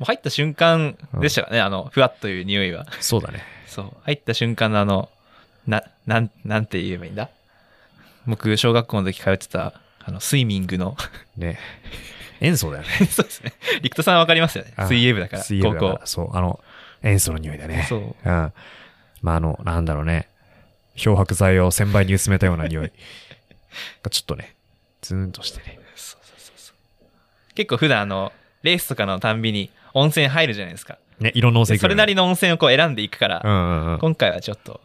[0.00, 2.86] う入った瞬間でしたかね、あの、ふわっという匂いは。
[3.00, 3.44] そうだね。
[3.66, 3.92] そう。
[4.02, 5.08] 入った瞬間のあの、
[5.66, 7.28] な、なん、なんて言えばいいんだ？
[8.26, 9.74] 僕、小学校の時通ってた、
[10.04, 10.96] あの、スイミングの、
[11.36, 11.58] ね。
[12.40, 12.88] 塩素だよね。
[13.06, 13.52] そうですね。
[13.82, 14.72] 陸斗さんわかりますよね。
[14.76, 16.62] あ水泳部だから、水泳部高そう、あの、
[17.02, 17.86] 塩素の匂いだね。
[17.88, 18.52] そううん。
[19.22, 20.28] まあ、あの、なんだろうね。
[20.96, 22.92] 漂白剤を1000倍に薄めたような匂い。
[24.02, 24.54] が ちょっとね、
[25.00, 25.78] ズーンとしてね。
[25.94, 27.54] そうそうそうそう。
[27.54, 30.98] 結構普段あの、レースとかのたんびに温泉入るじゃないですか。
[31.20, 33.98] ね、いろんな温泉それなりの温泉をこう選んでいくから、うんうんうん。
[33.98, 34.80] 今回はちょっと、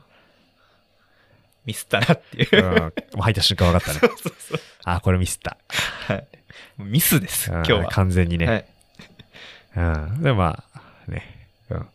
[1.65, 2.65] ミスったなっていう。
[2.65, 4.13] うん、もう入った瞬間分かったね。
[4.21, 5.57] そうそうあ、これミスった。
[6.07, 6.27] はい。
[6.77, 7.85] ミスです、うん今日は。
[7.87, 8.45] 完全にね。
[8.45, 8.65] はい。
[9.77, 9.81] う
[10.19, 10.21] ん。
[10.23, 11.47] でもまあ、ね。
[11.69, 11.87] うん。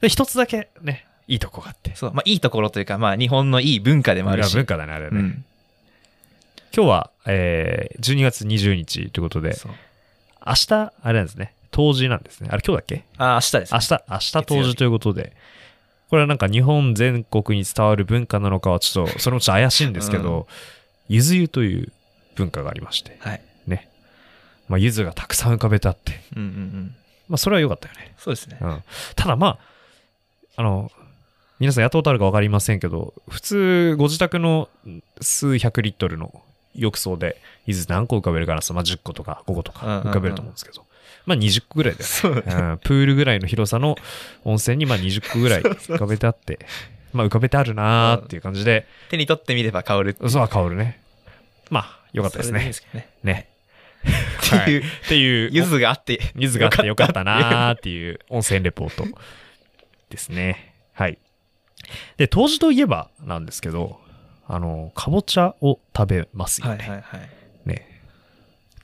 [0.00, 1.94] で、一つだけね、いいとこがあって。
[1.94, 4.54] そう、まあいいところというか、まあ日本のいい文化でもあるし。
[4.54, 5.10] 文化だね、あれね。
[5.12, 5.44] うん。
[6.74, 9.72] 今日は、えー、12月20日ということで、そう
[10.46, 11.52] 明日、あれなんですね。
[11.70, 12.48] 冬至なんですね。
[12.50, 13.04] あれ今日だっけ？
[13.18, 15.32] あ、明日です、明日、明日冬至ということで、
[16.10, 20.46] これはなんか日本全国に伝わる文化なのかはちょっと、それもちょっと怪しいんですけど、
[21.08, 21.92] ゆず湯という
[22.34, 23.42] 文化がありまして、はい。
[23.66, 23.88] ね。
[24.68, 26.94] まあ、ゆずがたくさん浮かべてあって、うんうんうん。
[27.28, 28.14] まあ、それは良かったよね。
[28.18, 28.58] そうですね。
[28.60, 28.82] うん。
[29.16, 29.58] ただまあ、
[30.56, 30.90] あの、
[31.58, 34.68] 皆さんやったことあるか分かりませんけど、普通、ご自宅の
[35.20, 36.42] 数百リットルの
[36.74, 40.86] 浴槽で、ゆず何個浮かべるかな、まあ、10個とか5個とかうんうんうん浮かべると思うんですけど、
[41.28, 42.06] まあ20個ぐらいだよね。
[42.06, 43.96] そうんプールぐらいの広さの
[44.44, 46.58] 温泉にまあ20個ぐらい浮かべてあって、
[47.12, 50.16] まあ浮かべてあるなーっていう感じで、手に取ってみれば香る。
[50.28, 51.00] そうは香るね。
[51.70, 52.72] まあ、よかったですねいいで。
[52.72, 53.08] すね。
[53.22, 53.48] ね。
[54.62, 59.04] っていう、っていう、柚子があって、ゆずがあってよかったなーっていう温泉レポート
[60.08, 60.72] ですね。
[60.94, 61.18] はい。
[62.16, 64.00] で、当時といえばなんですけど、
[64.46, 66.88] あの、かぼちゃを食べますよはいね。
[66.88, 67.30] はいはい。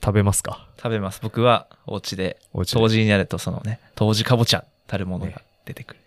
[0.04, 0.06] ね。
[0.06, 0.68] 食べますか？
[0.76, 1.20] 食べます。
[1.22, 6.00] 僕はお家で、お家で当時になるとそのね、当時かぼちゃたるものが出てくる。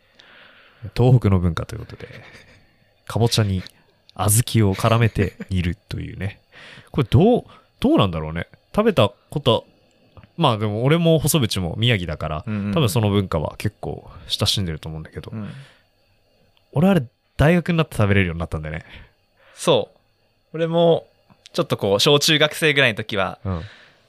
[0.95, 2.07] 東北の文化ということで、
[3.07, 3.63] かぼちゃに
[4.15, 6.39] 小豆を絡めて煮るというね。
[6.91, 7.43] これどう、
[7.79, 8.47] どうなんだろうね。
[8.75, 9.65] 食べたこと、
[10.37, 15.49] まあでも俺も細渕も宮城だから、うんうん多分その文化は結構親しんでると思うんだけど、うん
[16.73, 17.03] 俺あれ
[17.37, 18.85] 大学になって食べれるようになったんだよね。
[19.55, 19.97] そう。
[20.53, 21.07] 俺も、
[21.53, 23.61] ちょっとこう、小中学生ぐらいの時は、うん。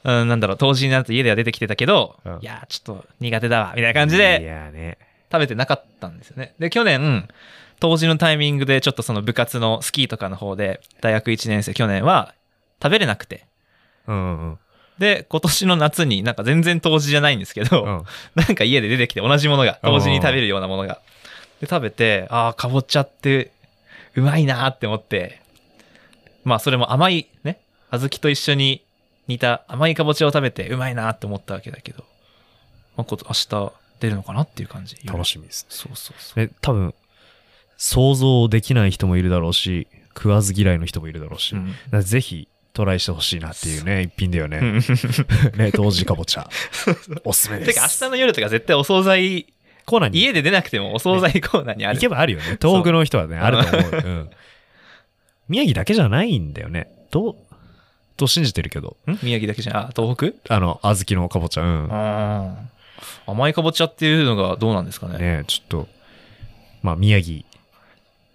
[0.04, 4.98] うん、なんだろう、当時になると家では出てきてたけど、うんいやー、ちょっと苦手だわ、みたいな感じいでやね。
[5.30, 6.54] 食べてなかったんですよね。
[6.58, 7.28] で、去年、
[7.80, 12.34] 当時のタイミングでちょっとその部活のスキーとかの方で、大学1年生、去年は
[12.82, 13.46] 食べれなくて。
[14.06, 14.58] うんうんうん。
[14.98, 21.00] で、今年の夏になんか全然当時じゃないんですけど、うん なんか家で出てきて同じものが、同時に食べるようなものが。
[21.60, 23.50] で、食べて、ああ、かぼちゃって
[24.14, 25.40] うまいなーって思って、
[26.44, 28.82] まあそれも甘いね、小豆と一緒に
[29.28, 32.04] 煮た甘いかぼちゃを食べてうまいなーって思ったわけだけど、
[32.96, 34.96] まあ、こと明日出るのかなっていう感じ。
[35.06, 35.68] 楽しみですね。
[35.70, 36.40] そうそうそう。
[36.40, 36.94] ね、多分、
[37.76, 39.86] 想像できない人もいるだろうし、
[40.16, 44.58] 食わず嫌いの人もいるだろうし、うんぜひトライしてほしいなっていうね、一品だよね。
[44.58, 44.78] うん
[45.58, 46.48] ね、当時かぼちゃ。
[47.24, 47.74] おすすめです。
[47.74, 49.46] てか明日の夜とか絶対お惣菜、
[49.84, 51.96] コーナーに家で出なくてもお惣菜コーナーにある。
[51.96, 52.58] 行けばあるよね。
[52.60, 53.90] 東北の人はね、あると思う。
[53.92, 54.30] うん。
[55.48, 56.88] 宮城だけじゃないんだよね。
[57.10, 57.36] と、
[58.18, 58.96] と信じてるけど。
[59.06, 59.18] ん？
[59.22, 59.76] 宮城だけじゃん？
[59.76, 60.54] あ、東北？
[60.54, 61.62] あの、小豆のかぼちゃ。
[61.62, 62.68] うん。
[63.26, 65.18] 甘いかぼちゃっていうのがどうなんですかね？
[65.18, 65.88] ねちょっと、
[66.82, 67.44] まあ、宮城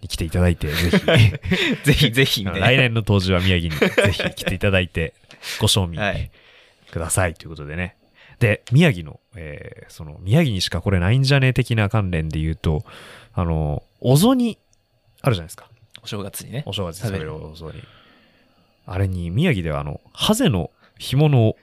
[0.01, 0.99] に来ていただいて、ぜひ、
[1.83, 2.51] ぜ ひぜひ、ね。
[2.59, 5.13] 来年の当時は宮城に ぜひ来ていただいて、
[5.59, 6.31] ご賞味はい
[6.91, 7.95] くださいということでね。
[8.39, 12.83] で、宮城の、えーその、宮城にしかこれないんじゃねえ的な関連で言うと、
[13.33, 14.57] あの、お雑煮、
[15.21, 15.67] あるじゃないですか。
[16.03, 16.63] お正月にね。
[16.65, 17.81] お正月に食べるお雑煮。
[18.85, 21.57] あれに、宮城ではあの、ハゼの干物を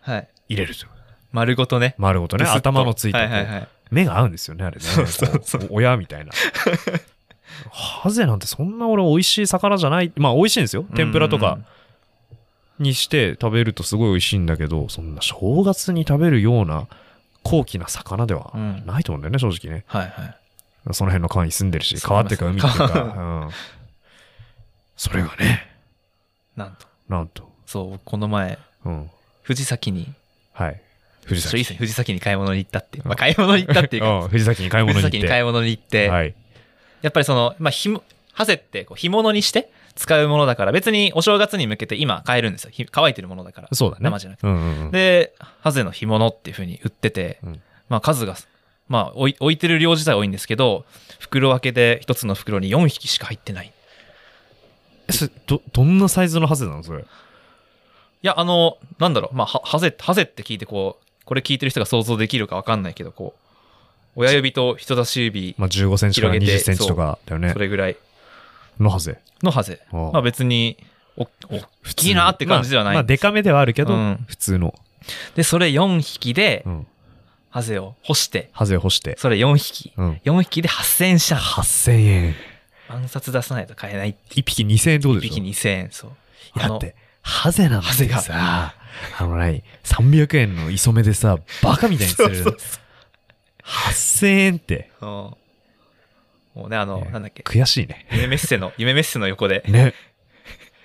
[0.00, 0.28] はい。
[0.48, 0.86] 入れると。
[1.32, 1.94] 丸ごとね。
[1.98, 3.68] 丸ごとね、ブスッと頭のついたはいはいはい。
[3.90, 4.82] 目が合うんですよね、あれね。
[4.82, 6.32] そうそうそう親みたいな。
[7.70, 10.12] ハゼなんてそんな俺美味しい魚じゃない。
[10.16, 10.84] まあ美味しいんですよ。
[10.94, 11.58] 天ぷらとか
[12.78, 16.86] にして食べるとすごい美味しいんだけど、そんな正月に食べるような
[17.42, 19.84] 高貴な魚ではうんないと思うんだよね、正直ね。
[19.86, 20.94] はいはい。
[20.94, 22.88] その辺の川に住んでるし、川っていうか海っていうか。
[22.88, 23.50] 川うん。
[24.96, 25.67] それがね、
[26.58, 26.86] なんと。
[27.08, 27.48] なんと。
[27.66, 29.10] そう、この前、うん。
[29.42, 30.12] 藤崎に、
[30.52, 30.80] はい。
[31.24, 31.62] 藤崎。
[31.62, 33.00] 藤崎に買い物に行ったって。
[33.04, 35.16] まあ、買い物に行ったっていうか、うん藤崎に買い物に行って。
[35.18, 36.34] 藤崎に買い物に行って、はい。
[37.02, 42.70] やっぱりその、まあ、ひも、ハゼってこう干物にして使うものだから、別にお正月に向けて今買えるんですよ。
[42.70, 43.68] ひ乾いてるものだから。
[43.72, 44.04] そうだね。
[44.04, 44.90] 生じゃなくてうんうんうん。
[44.90, 48.36] で、ハゼの干物っていう風に売ってて、うんまあ数が、
[48.88, 50.84] まあ置い置いてる量自体は多いんですけど、
[51.18, 53.72] 袋分けで一つの袋に4匹しか入ってない。
[55.08, 57.02] えそれど、どんなサイズのハゼなのそれ？
[57.02, 57.04] い
[58.22, 67.58] や、あの、なんだろう、まあ、はハゼ、ハゼって聞いてこう、これ聞いてる人が想像できるかわかんないけど、こう、親指と人差し指、まあ、15センチから広げて20センチとかだよねそ。
[67.58, 67.96] れぐらい
[68.80, 69.18] のハゼ？
[69.42, 69.80] のハゼ。
[69.92, 70.76] ああまあ別に、
[71.16, 71.28] お、お、
[71.82, 74.74] 普きいなって感じではないまあ、まあデカめではあるけど、うん普通の。
[75.36, 76.86] で、それ4匹でう、ん。
[77.50, 79.16] ハゼを干して、ハゼを干して。
[79.18, 79.92] それ4匹。
[79.96, 80.12] うん。
[80.24, 81.36] 4匹で8000円した。
[81.36, 82.34] 8000円。
[82.88, 84.16] 暗殺出さないと買えない。
[84.30, 85.34] 1匹2000円ってこと1でしょ？
[85.34, 86.58] 匹2000円、そう。
[86.58, 88.34] だって、ハゼなんてハゼがさ、
[89.18, 92.34] あのない、300円の磯目でさ、バカみたいにする。
[92.34, 92.56] そうそう
[93.64, 94.90] 8000円って。
[95.00, 95.08] うん
[96.54, 98.06] もうね、あの、ねなんだっけ、悔しいね。
[98.10, 99.94] 夢メッセの、 夢メッセの横で、ね。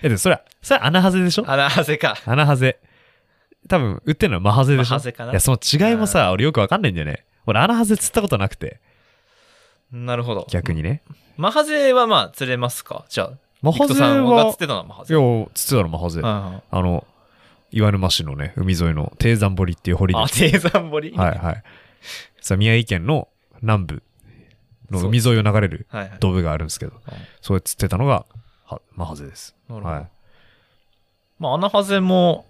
[0.03, 1.49] え、でもそれは、それは穴ハゼでしょ？
[1.49, 2.15] 穴ハゼか。
[2.25, 2.77] 穴ハゼ。
[3.67, 4.91] 多分、売ってるのはマハゼでしょ？
[4.91, 7.25] マハゼかないや、その違いもさ、俺よくわかんないんだよね。
[7.47, 8.81] 俺、穴ハゼ釣ったことなくて、
[9.93, 10.47] なるほど。
[10.49, 11.03] 逆にね。
[11.37, 13.05] マハゼはまあ釣れますか？
[13.09, 13.31] じゃあ。
[13.61, 15.13] マハゼイクトさんが釣はっ、てたのはマハいゼ。
[15.15, 16.21] や、釣ってたのマハゼ。
[16.23, 17.07] あの、
[17.71, 20.19] 岩沼市のね、海沿いの低山堀っていう堀で。
[20.19, 21.11] あ、低山堀？
[21.11, 21.63] はいはい。
[22.41, 23.29] さあ、宮城県の
[23.61, 24.03] 南部
[24.91, 26.17] の海沿いを流れるはいはい。
[26.19, 26.99] 道部があるんですけど、うん
[27.41, 28.25] それ釣ってたのが、
[28.65, 29.55] は、マハゼです。
[29.69, 30.09] なるほどはい。
[31.39, 32.45] まあ、穴ハゼも、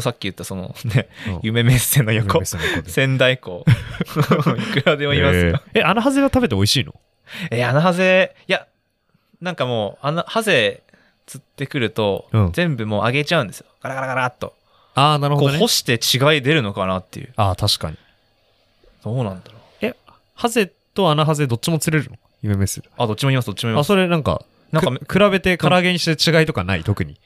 [0.00, 3.64] さっき言ったその ね、うん夢メッセの横仙台港。
[4.76, 5.60] いくらでもいますよ。
[5.74, 6.94] え穴ハゼは食べて美味しいの？
[7.50, 8.66] え、穴ハゼ、いや、
[9.40, 10.82] なんかもう、穴ハゼ
[11.26, 13.66] 釣ってくると、うん全部もう揚げちゃうんですよ。
[13.82, 14.54] ガラガラガラっと。
[14.94, 17.32] ああ、なるこう干して違い出るのかなっていう。
[17.36, 17.96] ああ、確かに。
[19.02, 19.86] どうなんだろう。
[19.86, 19.94] え、
[20.34, 22.16] ハゼと穴ハゼどっちも釣れるの？
[22.42, 22.82] 夢メス。
[22.98, 23.88] あ、どっちもいます、どっちもいまあ、す。
[23.88, 27.16] それなんか、なんかく比べて唐揚げにして違いとかない、特に。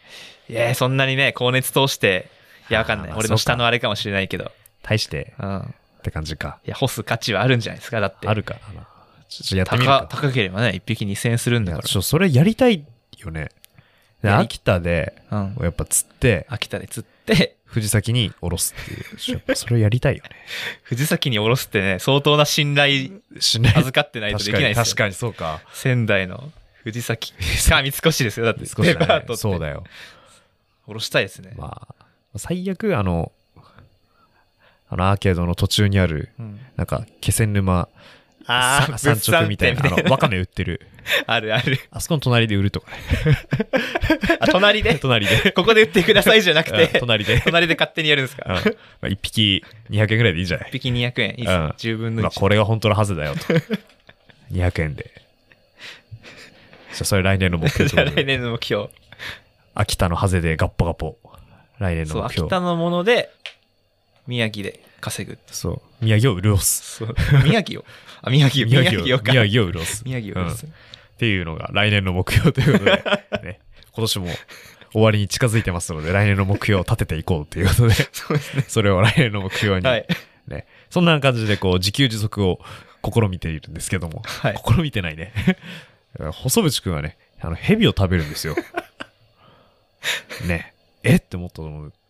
[0.48, 2.37] いや、そんなにね、高熱通して、い
[2.72, 3.12] や、わかんない。
[3.14, 4.50] 俺の下のあれかもしれないけど。
[4.82, 5.60] 大してうん。
[5.60, 5.64] っ
[6.02, 6.58] て感じか。
[6.64, 8.28] いや、干す価値はあるんじゃないですか、だって。
[8.28, 8.56] あるか。
[9.28, 10.22] ちょっとやってみるか高。
[10.28, 12.84] 高ければね、一匹2000円するんだかちょ、それやりたい
[13.18, 13.50] よね。
[14.22, 15.40] で秋田で、ら。
[15.40, 15.56] うん。
[15.62, 19.54] やっぱ釣って、秋田で釣って、藤崎に下ろすっていう。
[19.54, 20.30] それやりたいよね。
[20.82, 23.76] 藤崎に下ろすってね、相当な信頼しない。
[23.76, 24.84] 預かってないとできないですよ。
[24.84, 25.60] 確かに、確かにそうか。
[25.74, 26.50] 仙台の
[26.84, 27.32] 藤崎。
[27.32, 27.38] か、
[27.82, 28.46] 三越ですよ。
[28.46, 29.36] だって、デパートって。
[29.36, 29.84] そうだよ。
[30.86, 31.52] 下ろしたいですね。
[31.56, 31.94] まあ、
[32.36, 33.32] 最悪、あの、
[34.90, 37.88] あのアーケードの途中にある、うんなんか、気仙沼
[38.46, 40.80] あーさ産直みたいな、あ物産展みたいなの、わかめ売ってる。
[41.26, 41.78] あるある。
[41.90, 42.96] あそこの隣で売るとかね。
[44.40, 44.94] あ、隣で？
[45.00, 45.52] 隣で。
[45.52, 47.40] ここで売ってくださいじゃなくうんて、隣で。
[47.40, 48.60] 隣で勝手にやるんですうんかま
[49.02, 50.68] あ、1匹200円ぐらいでいいんじゃない？
[50.68, 51.30] 一匹200円。
[51.30, 51.68] いいですねうん。
[51.70, 52.40] 10分のまあ、1。
[52.40, 53.40] これが本当のはずだよと。
[54.52, 55.10] 200円で。
[55.14, 58.88] じゃあ、それ来年の目標来で年の目標。
[59.74, 61.18] 秋田のハゼでガッポガポ。
[61.78, 62.46] 来年の目標。
[62.46, 63.30] 秋田のもので、
[64.26, 65.38] 宮城で稼ぐ。
[65.46, 66.04] そう。
[66.04, 67.04] 宮城を潤す。
[67.44, 67.84] 宮城を？
[68.22, 68.70] あ、 宮城を。
[68.70, 69.32] 宮城をか。
[69.32, 70.04] 宮城を潤す。
[70.04, 70.50] 宮城をうん
[71.18, 72.92] っていうのが来年の目標ということで、
[73.42, 73.60] ね、
[73.92, 74.26] 今年も
[74.92, 78.64] 終わりに近づいてますので、来年の目標を立てていこうということで、 そうですね。
[78.68, 80.06] それを来年の目標に、はい。
[80.46, 82.60] ね、そんな感じでこう自給自足を
[83.04, 84.56] 試みているんですけども、はい。
[84.64, 85.32] 試みてないね。
[86.16, 88.54] 細渕くんはね、あの、蛇を食べるんですよ。
[90.46, 90.72] ね。
[91.12, 91.16] え？
[91.16, 91.62] って思ったと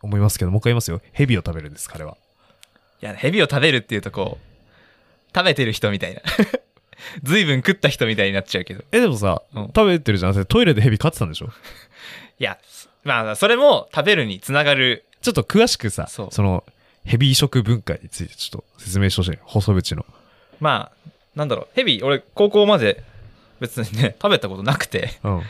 [0.02, 1.00] 思いますけど、もう一回言いますよ。
[1.12, 2.16] 蛇を食べるんです、彼は。
[3.02, 6.22] いや、蛇を食べるっていうとこう、食べてる人みたいな。
[7.22, 8.82] 随分食った人みたいになっちゃうけど。
[8.92, 10.44] え、でもさ、うん食べてるじゃん。
[10.46, 11.46] トイレで蛇飼ってたんでしょ？
[11.46, 12.58] いや、
[13.04, 15.04] まあ、それも食べるにつながる。
[15.22, 16.64] ちょっと詳しくさ、その、
[17.04, 19.38] ヘビー食文化についてちょっと説明してほしい。
[19.44, 20.04] 細渕の。
[20.60, 21.68] まあ、なんだろう。
[21.74, 23.02] 蛇、俺、高校まで
[23.60, 25.18] 別にね、食べたことなくて。
[25.24, 25.38] うん。
[25.38, 25.42] い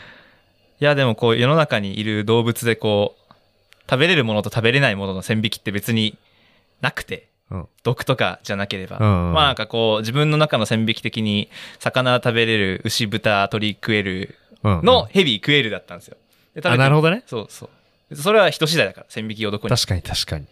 [0.79, 3.18] や、でもこう、世の中にいる動物でこう、
[3.89, 6.17] 食べれるものと食べれないものの線引きって別に
[6.81, 7.29] なくて。
[7.51, 7.67] うん。
[7.83, 11.49] 毒とかじゃなければ、うんうんまあなんかこう自分の中の線引き的に
[11.79, 14.81] 魚食べれる牛豚鳥食えるうん。
[14.83, 16.17] のヘビ食えるだったんですよ
[16.53, 17.23] で食なるほどね。
[17.25, 17.69] そうそ
[18.11, 20.45] うそれは人次第だから線引きをどこに確かに確かに。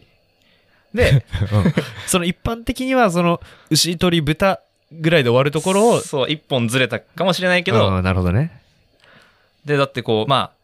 [0.94, 1.24] で
[1.54, 1.74] うん
[2.08, 8.62] その一般的には、その、牛、鳥、豚ぐらいで終わるところを、そう、一本ずれたかもしれないけど、うんなるほどね。
[9.66, 10.57] で、だってこう、まあ、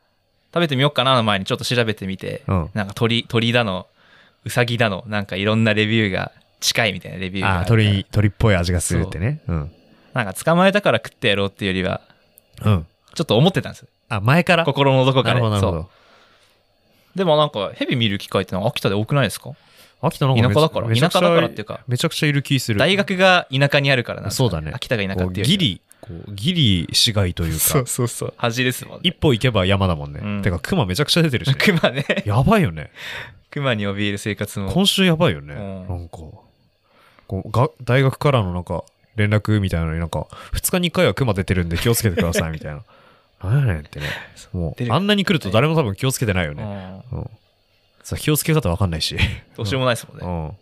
[0.53, 2.69] 食べてみようかなの前にちょっと調べてみて、うん。
[2.73, 3.87] なんか鳥、鳥だの、
[4.45, 9.41] うさぎだの、なんかいろんなレビューが近いみたいなレビューがあ鳥、鳥っぽい味がするってね。
[9.47, 9.71] うん。
[10.13, 12.01] なんか捕まえたから食ってやろうっていうよりは、
[12.63, 12.85] うん。
[13.15, 13.87] ちょっと思ってたんです。
[14.09, 14.65] あ、前から？
[14.65, 15.39] 心のどこかで。
[15.39, 15.89] そうど。
[17.15, 19.51] でもなんか、ヘビ見る機会ってのは秋田で多くないですか？
[20.01, 20.87] 秋田なんかめ田舎だから。
[20.89, 22.79] 田舎だからっていうか、めちゃくちゃいる気する。
[22.79, 28.33] 大学が田舎にあるからなそうだね秋田が田舎っていうギリ、こうギリ市街というか、そうそう。
[28.35, 29.01] 端ですもんね。
[29.03, 30.19] 一歩行けば山だもんね。
[30.21, 31.55] うんてか、熊めちゃくちゃ出てるし、ね。
[31.57, 32.05] 熊ね。
[32.25, 32.91] やばいよね。
[33.51, 34.69] 熊に怯える生活も。
[34.69, 35.53] 今週やばいよね。
[35.53, 36.17] うんなんか、
[37.27, 38.83] こうが大学からのなんか、
[39.15, 42.83] 連絡みたいなのになんか、2日に1回は熊出てるんで気をつけてくださいみたいな。
[43.49, 44.07] なんやねんってね。
[44.51, 46.63] もう、あんなに来ると誰も多分気をつけてないようね。
[46.63, 47.29] んうん。
[48.03, 49.15] さ、気をつけ方わかんないし。
[49.55, 50.47] どうしようもないですもんうね。
[50.49, 50.57] ん。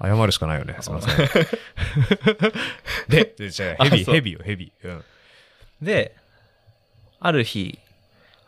[0.00, 0.76] 謝るしかないよね。
[0.80, 1.28] すみません。
[3.08, 4.88] で、でじゃあ、ヘビヘビーよ、ヘビー。
[4.88, 5.04] うん。
[5.80, 6.14] で、
[7.20, 7.78] ある日、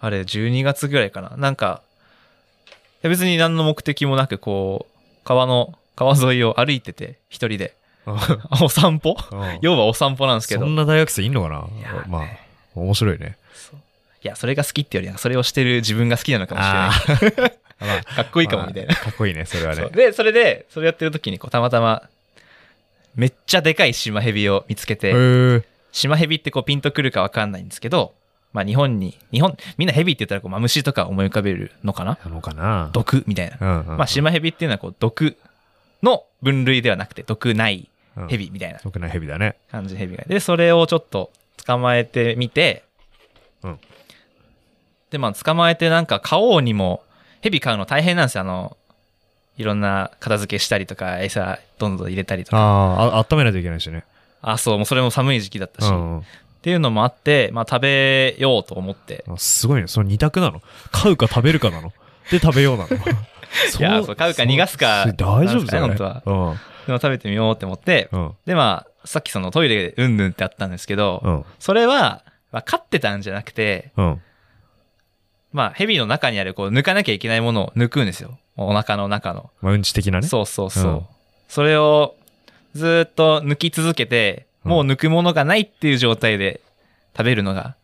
[0.01, 1.37] あれ、12月ぐらいかな。
[1.37, 1.83] なんか、
[3.03, 7.75] 別に何の目的もなく、こう、川の、川沿いを歩いてて、一人で。
[8.07, 9.17] あ お散歩？
[9.33, 10.61] うん要はお散歩なんですけど。
[10.61, 11.67] いそんな大学生いんのかな？
[11.79, 12.27] いやーまあ、
[12.75, 13.39] 面白いね。
[14.25, 16.63] や、それが好きってよりは、それをしてる自分が好きなのかも
[17.21, 17.59] しれない。
[17.85, 18.95] まあかっこいいかも、みたいな。
[18.95, 19.89] まあかっこいいね、それはね。
[19.91, 22.09] で、それで、それやってる時に、こう、たまたま、
[23.15, 28.15] めっちゃでかいシマヘビを見つけへて、ーシマヘビってこう、ピンとくるかわかんないんですけど、
[28.53, 32.19] まあ日本に、日本、みんなヘビって言ったらこう、マムシとか思い浮かべるのかな？
[32.25, 32.91] なのかな？
[32.93, 33.57] 毒みたいな。
[33.61, 33.97] うんうん。
[33.97, 35.37] まあ、シマヘビっていうのはこう毒
[36.03, 39.57] の分類ではなくて毒ないうんヘビみたいなよくないヘビだね。
[39.71, 41.31] 感じのヘビがでそれをちょっと
[41.65, 42.85] 捕まえてみて、
[43.63, 43.81] うん
[45.11, 47.03] でまあ捕まえてなんか買おうにも
[47.45, 48.75] ヘビ買うの大変なんですよあの
[49.59, 54.03] いろんな片付けしたりとか餌どんどん入れたりとかああ、あ温めないといけないしね。
[54.41, 56.23] あそうもうそれも寒い時期だったし、っうんうん
[56.63, 59.89] ていうのもあって、まあ、食べようと思ってあすごいね。
[59.89, 60.63] その二択なの？
[60.91, 61.93] 飼うか食べるかなの？
[62.31, 62.97] で、食べようなの？
[62.97, 68.21] いやそう飼うか逃がすか大丈夫だよ、なんですかね本でも食べてみようって思ってうん。
[68.23, 68.35] うん。
[68.47, 71.45] でまあさっきそのトイレでうんぬんってあったんですけど、うん。
[71.59, 74.23] それは、まあ、飼ってたんじゃなくて、うん。
[75.55, 78.39] まあ、蛇の中にある、こう、抜かなきゃいけないものを抜くんですよ。
[78.57, 79.51] お腹の中の。
[79.63, 80.27] まあ、うんち的なね？
[80.27, 80.93] そうそうそう。
[80.93, 81.03] うん
[81.49, 82.17] それを、
[82.75, 86.61] ずーっと抜き続けて、うんもう抜くものがないっていう状態で
[87.17, 87.77] 食べるのが、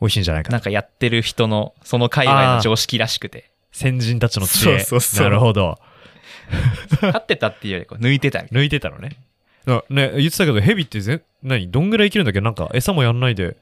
[0.00, 3.50] 美味しいんじゃないかなんかやってる人の、その界隈の常識らしくて。
[3.72, 4.80] 先人たちの知恵。
[4.80, 5.78] そうそうそうなるほど。
[7.00, 9.16] 飼ってたっていうより、こう、抜いてたみたい抜いてたのね。
[9.64, 11.70] だね、言ってたけど、ヘビってぜ何？
[11.70, 12.40] どんぐらい生きるんだっけ？
[12.40, 13.56] なんか、餌もやんないで。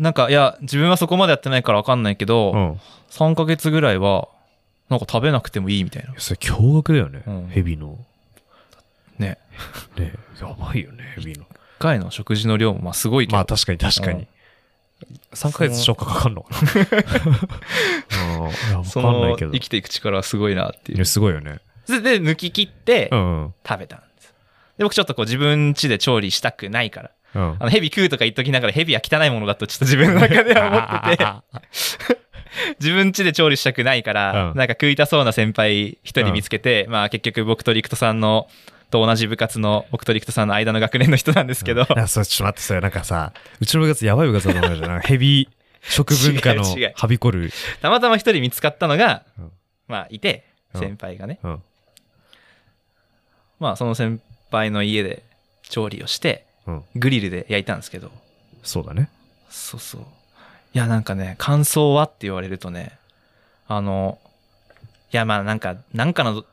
[0.00, 0.04] な。
[0.04, 2.80] なんか、いや、自分はそこまでやってないからわかんないけど、うん。
[3.10, 4.28] 3ヶ月ぐらいは、
[4.88, 6.14] なんか食べなくてもいいみたいな。
[6.18, 7.22] それ驚愕だよね。
[7.26, 7.96] うんヘビの。
[9.18, 9.38] ね。
[9.96, 11.44] ね、やばいよね、ヘビの。
[11.44, 11.46] 1
[11.78, 14.26] 回の食事の量もまあすごいけど、まあ確かに確かに。
[15.32, 16.60] 3ヶ月消化かかんのかな
[18.42, 18.50] うん。
[18.50, 19.48] いやわそかんないけど。
[19.48, 20.94] の生きていく力はすごいなってい。
[20.94, 21.60] いうやすごいよね。
[21.86, 23.54] で、で抜き切ってうんうん。
[23.66, 24.34] 食べたんです。
[24.78, 27.10] で、僕ちょっとこう自分家で調理したくないから。
[27.34, 32.18] うんあの、ヘビ食うとか言っときながらヘビは汚いものだとちょっと自分の中では思ってて、
[32.80, 38.48] 自分家で調理したくないから、うんなんか食いたそうな先輩一人見つけて、まあ結局僕とリクトさんの、
[38.90, 45.00] と同じ部活の僕とリクトさんの間の学年の人なんですけど、いや、それちょっと待って、それなんかさ、うちの部活やばい部活だと思うじゃん。
[45.00, 45.48] ヘビ
[45.82, 46.64] 食文化の
[46.94, 47.52] はびこる。
[47.80, 49.52] たまたま一人見つかったのが、うん
[49.86, 51.40] まあいて、うん先輩がね。
[51.42, 51.62] うん。
[53.58, 55.24] まあその先輩の家で
[55.62, 56.49] 調理をして、うん。
[56.96, 58.10] グリルで焼いたんですけど、
[58.62, 59.08] そうだね。
[59.48, 60.00] そうそう。
[60.72, 62.98] いや、なんかね、感想はって言われるとね、
[63.66, 64.18] あの、
[65.12, 66.44] いや、まあなんか、なんかの、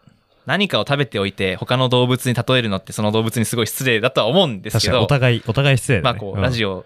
[0.46, 6.14] 何かを食べておいて、他の動物に例えるのって、その動物にすごい失礼だとは思うんです確かに、おけど、互い、お互い失礼だね。
[6.14, 6.78] まあこう、ラジオ。
[6.78, 6.86] オ、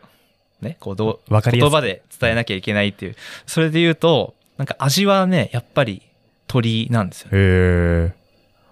[0.62, 3.16] ね、こうどう、言葉で伝えなきゃいけないっていう。
[3.46, 6.02] それで言うと、なんか味はね、やっぱり
[6.48, 7.38] 鳥なんですよね。
[7.38, 8.14] へえ。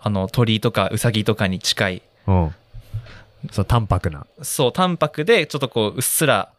[0.02, 2.02] あの、鳥とかウサギとかに近い。
[2.28, 2.56] うん。
[3.52, 4.26] そう、淡白な。
[4.42, 6.50] そう、淡白で、ちょっとこう、うっすら、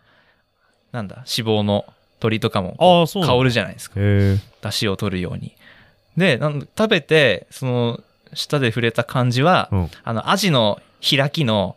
[0.93, 1.85] なんだ、脂肪の
[2.19, 4.01] 鳥とかもああ、そう香るじゃないですか。
[4.01, 4.39] へえ。
[4.63, 5.55] 出汁を取るように。
[6.17, 8.01] で、なん食べて、その、
[8.35, 9.91] 舌で触れた感じは、うん。
[10.05, 11.77] あの、アジの開きの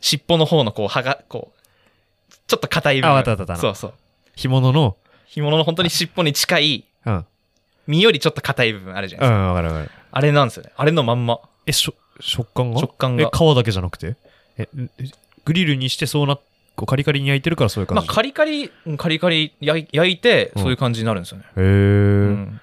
[0.00, 3.10] 尻尾の方のこう、歯が、こう、ちょっと硬い部分。
[3.10, 3.94] あわたわかったそうそう。
[4.36, 7.14] 干物の、干物の本当に尻尾に近い、うん。
[7.14, 7.26] うん、
[7.86, 9.52] 身よりちょっと硬い部分あるじゃないですか。
[9.52, 9.90] わかるわかる。
[10.12, 10.72] あれなんですよね。
[10.76, 11.40] あれのまんま。
[11.66, 12.80] え、しょ、食感が？
[12.80, 14.16] 食感がえ、皮だけじゃなくて？
[14.58, 14.88] え、え
[15.44, 16.36] グリルにしてそうな、
[16.76, 18.08] こうカリカリに焼いてるからそういう感まあ、じ。
[18.10, 21.44] カリカリ、うんカリカリ焼い焼いて、うんそういう感じになるんですよね。
[21.56, 22.60] へえ、うん。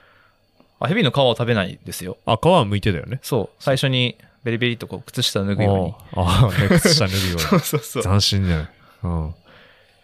[0.79, 2.17] あ、ヘビの皮を食べないですよ。
[2.25, 3.19] あ、皮は剥いてだよね。
[3.21, 3.63] そう。
[3.63, 8.03] 最初にベリベリとこう靴下を脱ぐよああ、ね、靴下脱ぐよ そうそうそう。
[8.03, 8.69] 斬新じゃない。
[9.03, 9.35] うん。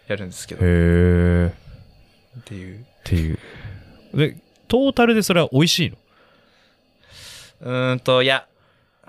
[0.06, 0.60] やるんですけど。
[0.64, 1.52] へえ。
[2.38, 2.78] っていう。
[2.80, 3.38] っていう。
[4.14, 4.36] で、
[4.68, 5.96] トータルでそれは美味しいの？
[7.60, 8.46] うーんと、いや、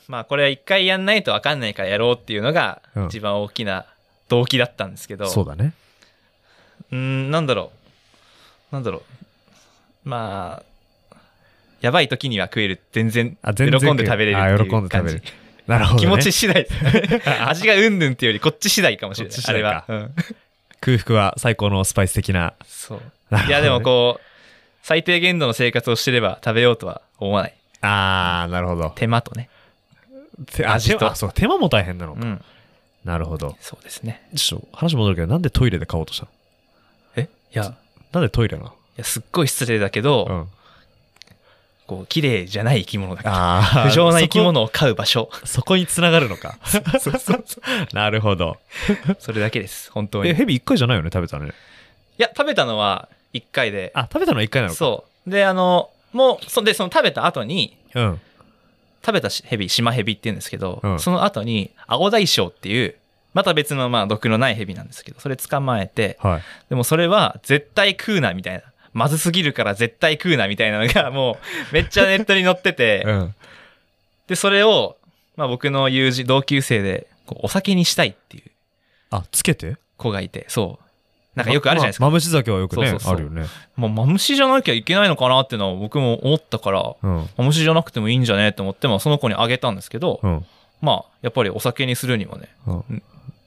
[0.10, 3.86] まあこれは一回やんないと分かんないからやろうっていうのがうん一番大きな
[4.28, 5.74] 動機だったんですけど、そうだね。
[6.91, 7.72] うーん、なんだろ
[8.72, 8.76] う。
[8.76, 9.03] なんだろ
[10.05, 10.10] う。
[10.10, 11.16] まあ、
[11.82, 12.82] やばい時には食える。
[12.91, 14.70] 全然、喜んで食べれるっていうあ感じ。
[14.70, 15.24] 喜んで食べれる
[15.68, 16.01] なるほど、ね。
[16.01, 16.68] 気持ち次第。
[17.47, 19.38] 味がうんぬんっていうよりこっち次第かもしれない。
[19.45, 19.86] あれは。
[19.88, 20.16] うん
[20.82, 22.53] 空腹は最高のスパイス的な。
[22.66, 23.01] そう。
[23.30, 24.22] なねいやでもこう、
[24.82, 27.53] 最低限度の生活をしてれば食べようとは思わない。
[27.82, 28.91] あー、なるほど。
[28.95, 29.49] 手間とね。
[30.65, 32.21] 味と手あそう、手間も大変なのか。
[32.21, 32.41] うん。
[33.05, 33.57] なるほど。
[33.61, 34.27] そうですね。
[34.35, 36.31] ちょっと話戻るけど、なんでトイレで買おうとしたの？
[37.15, 37.21] え？
[37.21, 37.73] いや、い
[38.11, 38.73] なんでトイレなの？
[38.97, 40.47] やすっごい失礼だけど、うん。
[41.87, 43.57] こう、綺麗じゃない生き物だから。
[43.59, 45.29] あ不浄な生き物を飼う場所。
[45.45, 45.75] そこ。
[45.75, 46.59] に繋がるのか？
[46.65, 47.61] そうそうそ
[47.95, 48.57] なるほど。
[49.09, 49.15] う。
[49.19, 49.91] それだけです。
[49.91, 50.29] 本当に。
[50.29, 51.53] え、いヘビ一回じゃないよね、食べたのね。
[52.17, 53.91] や、食べたのは1回で。
[53.95, 54.77] あ、食べたのは一回なのか。
[54.77, 55.29] そう。
[55.29, 57.99] で、あの、もう、そんで、その食べた後に、う。
[57.99, 58.21] うん。
[59.06, 62.95] 食べたしヘビ、シマヘビって言うんですけど、うんその後に、アゴダイショウっていう、
[63.34, 66.41] また別のまあ毒のないヘビなんですけど、それ捕まえて、はい。
[66.70, 68.64] でもそれは絶対食うなみたいな。
[68.91, 71.38] まずすぎるから絶対食うなみたいなのが も
[71.72, 73.36] うめっちゃネットに載ってて、うん。
[74.28, 74.97] で、それを、
[75.36, 78.43] まあ僕の友人、同級生で、こうお酒にしたいっていう
[79.12, 79.78] あ、つけて？
[79.97, 80.88] 子がいて、そう。
[81.36, 82.05] なんかよくあるじゃないですか。
[82.05, 83.45] まマムシ酒はよくね、そうそうそうあるよね。
[83.75, 87.30] まあ、マムシじゃなきゃいけないのかなっていうのは僕も思ったから、うん。
[87.38, 90.45] マムシじゃなくてもいいんじゃねって思って、まあその子にあげたんですけど、うん。
[90.82, 93.03] まあやっぱりお酒にするにはね、うん、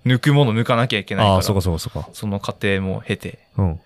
[0.06, 2.08] 抜くもの抜かなきゃいけないから、そうかそうかそうか。
[2.12, 3.80] その過程も経てうん。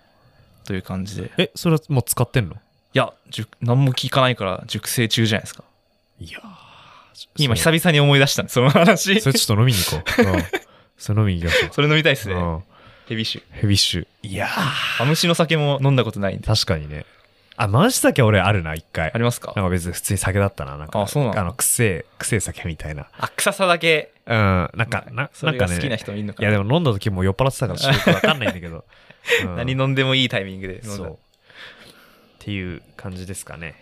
[0.64, 1.28] という感じで。
[1.28, 2.56] いえ、それはもう使ってんの
[2.92, 5.64] や、熟何も聞かないから熟成中じゃないですか。
[6.18, 6.40] いや
[7.38, 9.20] 今久々に思い出したんです、その話。
[9.20, 10.34] それちょっと飲みに行こう。
[10.34, 10.42] うん。
[10.96, 12.34] それ飲みに行きましょそれ飲みたいですう。
[12.34, 12.64] ね。
[13.08, 13.08] うん。
[13.08, 13.42] ヘビ酒。
[13.50, 14.06] ヘビッシュ。
[14.22, 16.46] いやーマムシの酒も飲んだことないんで。
[16.46, 17.06] 確かにね。
[17.56, 19.18] あ、マムシ酒俺あるな、一回あ。
[19.18, 19.52] りますか？
[19.56, 20.76] なんか別に普通に酒だったな。
[20.76, 21.40] なんか、あそうなの？
[21.40, 23.08] あの、くせえ、くせえ酒みたいな。
[23.18, 24.12] あ、臭さだけ。
[24.26, 24.34] うん。
[24.34, 25.76] なんか、なそなんかね。
[25.76, 26.48] 好きな人もいるのかな？
[26.48, 28.84] いや、でも飲んだ時もう酔っ払ってたから ちょっとわかんないんだけど。
[29.44, 31.12] うん何飲んでもいいタイミングで飲んだそう。
[31.14, 31.16] っ
[32.38, 33.74] ていう感じですかね。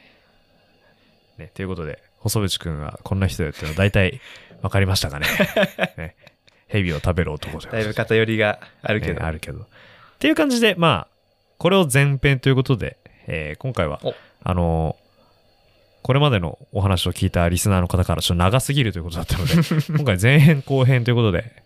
[1.36, 4.20] ね、ということで、細渕くんがこんな人だっていうのは大体
[4.62, 5.26] わかりましたかね。
[5.98, 6.16] ね
[6.74, 9.20] ヘビを食べる男じゃだいぶ偏りがあるけど。
[9.20, 9.60] ねあるけど。
[9.60, 9.66] っ
[10.18, 11.14] ていう感じで、まあ、
[11.58, 12.96] これを前編ということで、
[13.28, 14.12] えー今回はお、
[14.42, 15.04] あのー
[16.02, 19.54] これまでのお話を聞いたリスナーの方からちょっと長すぎるということだったので、
[19.96, 21.62] 今回前編後編ということで、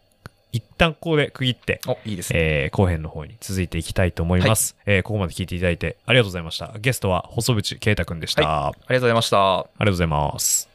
[0.52, 2.38] 一旦ここで区切って、お、いいですね。
[2.38, 4.76] えー後編の方に続いていきたいと思います。
[4.86, 6.72] えーここまで聞いていただいてありがとうございました。
[6.78, 8.66] ゲストは細渕啓太くんでした。
[8.66, 9.58] ありがとうございました。
[9.58, 10.68] ありがとうございます。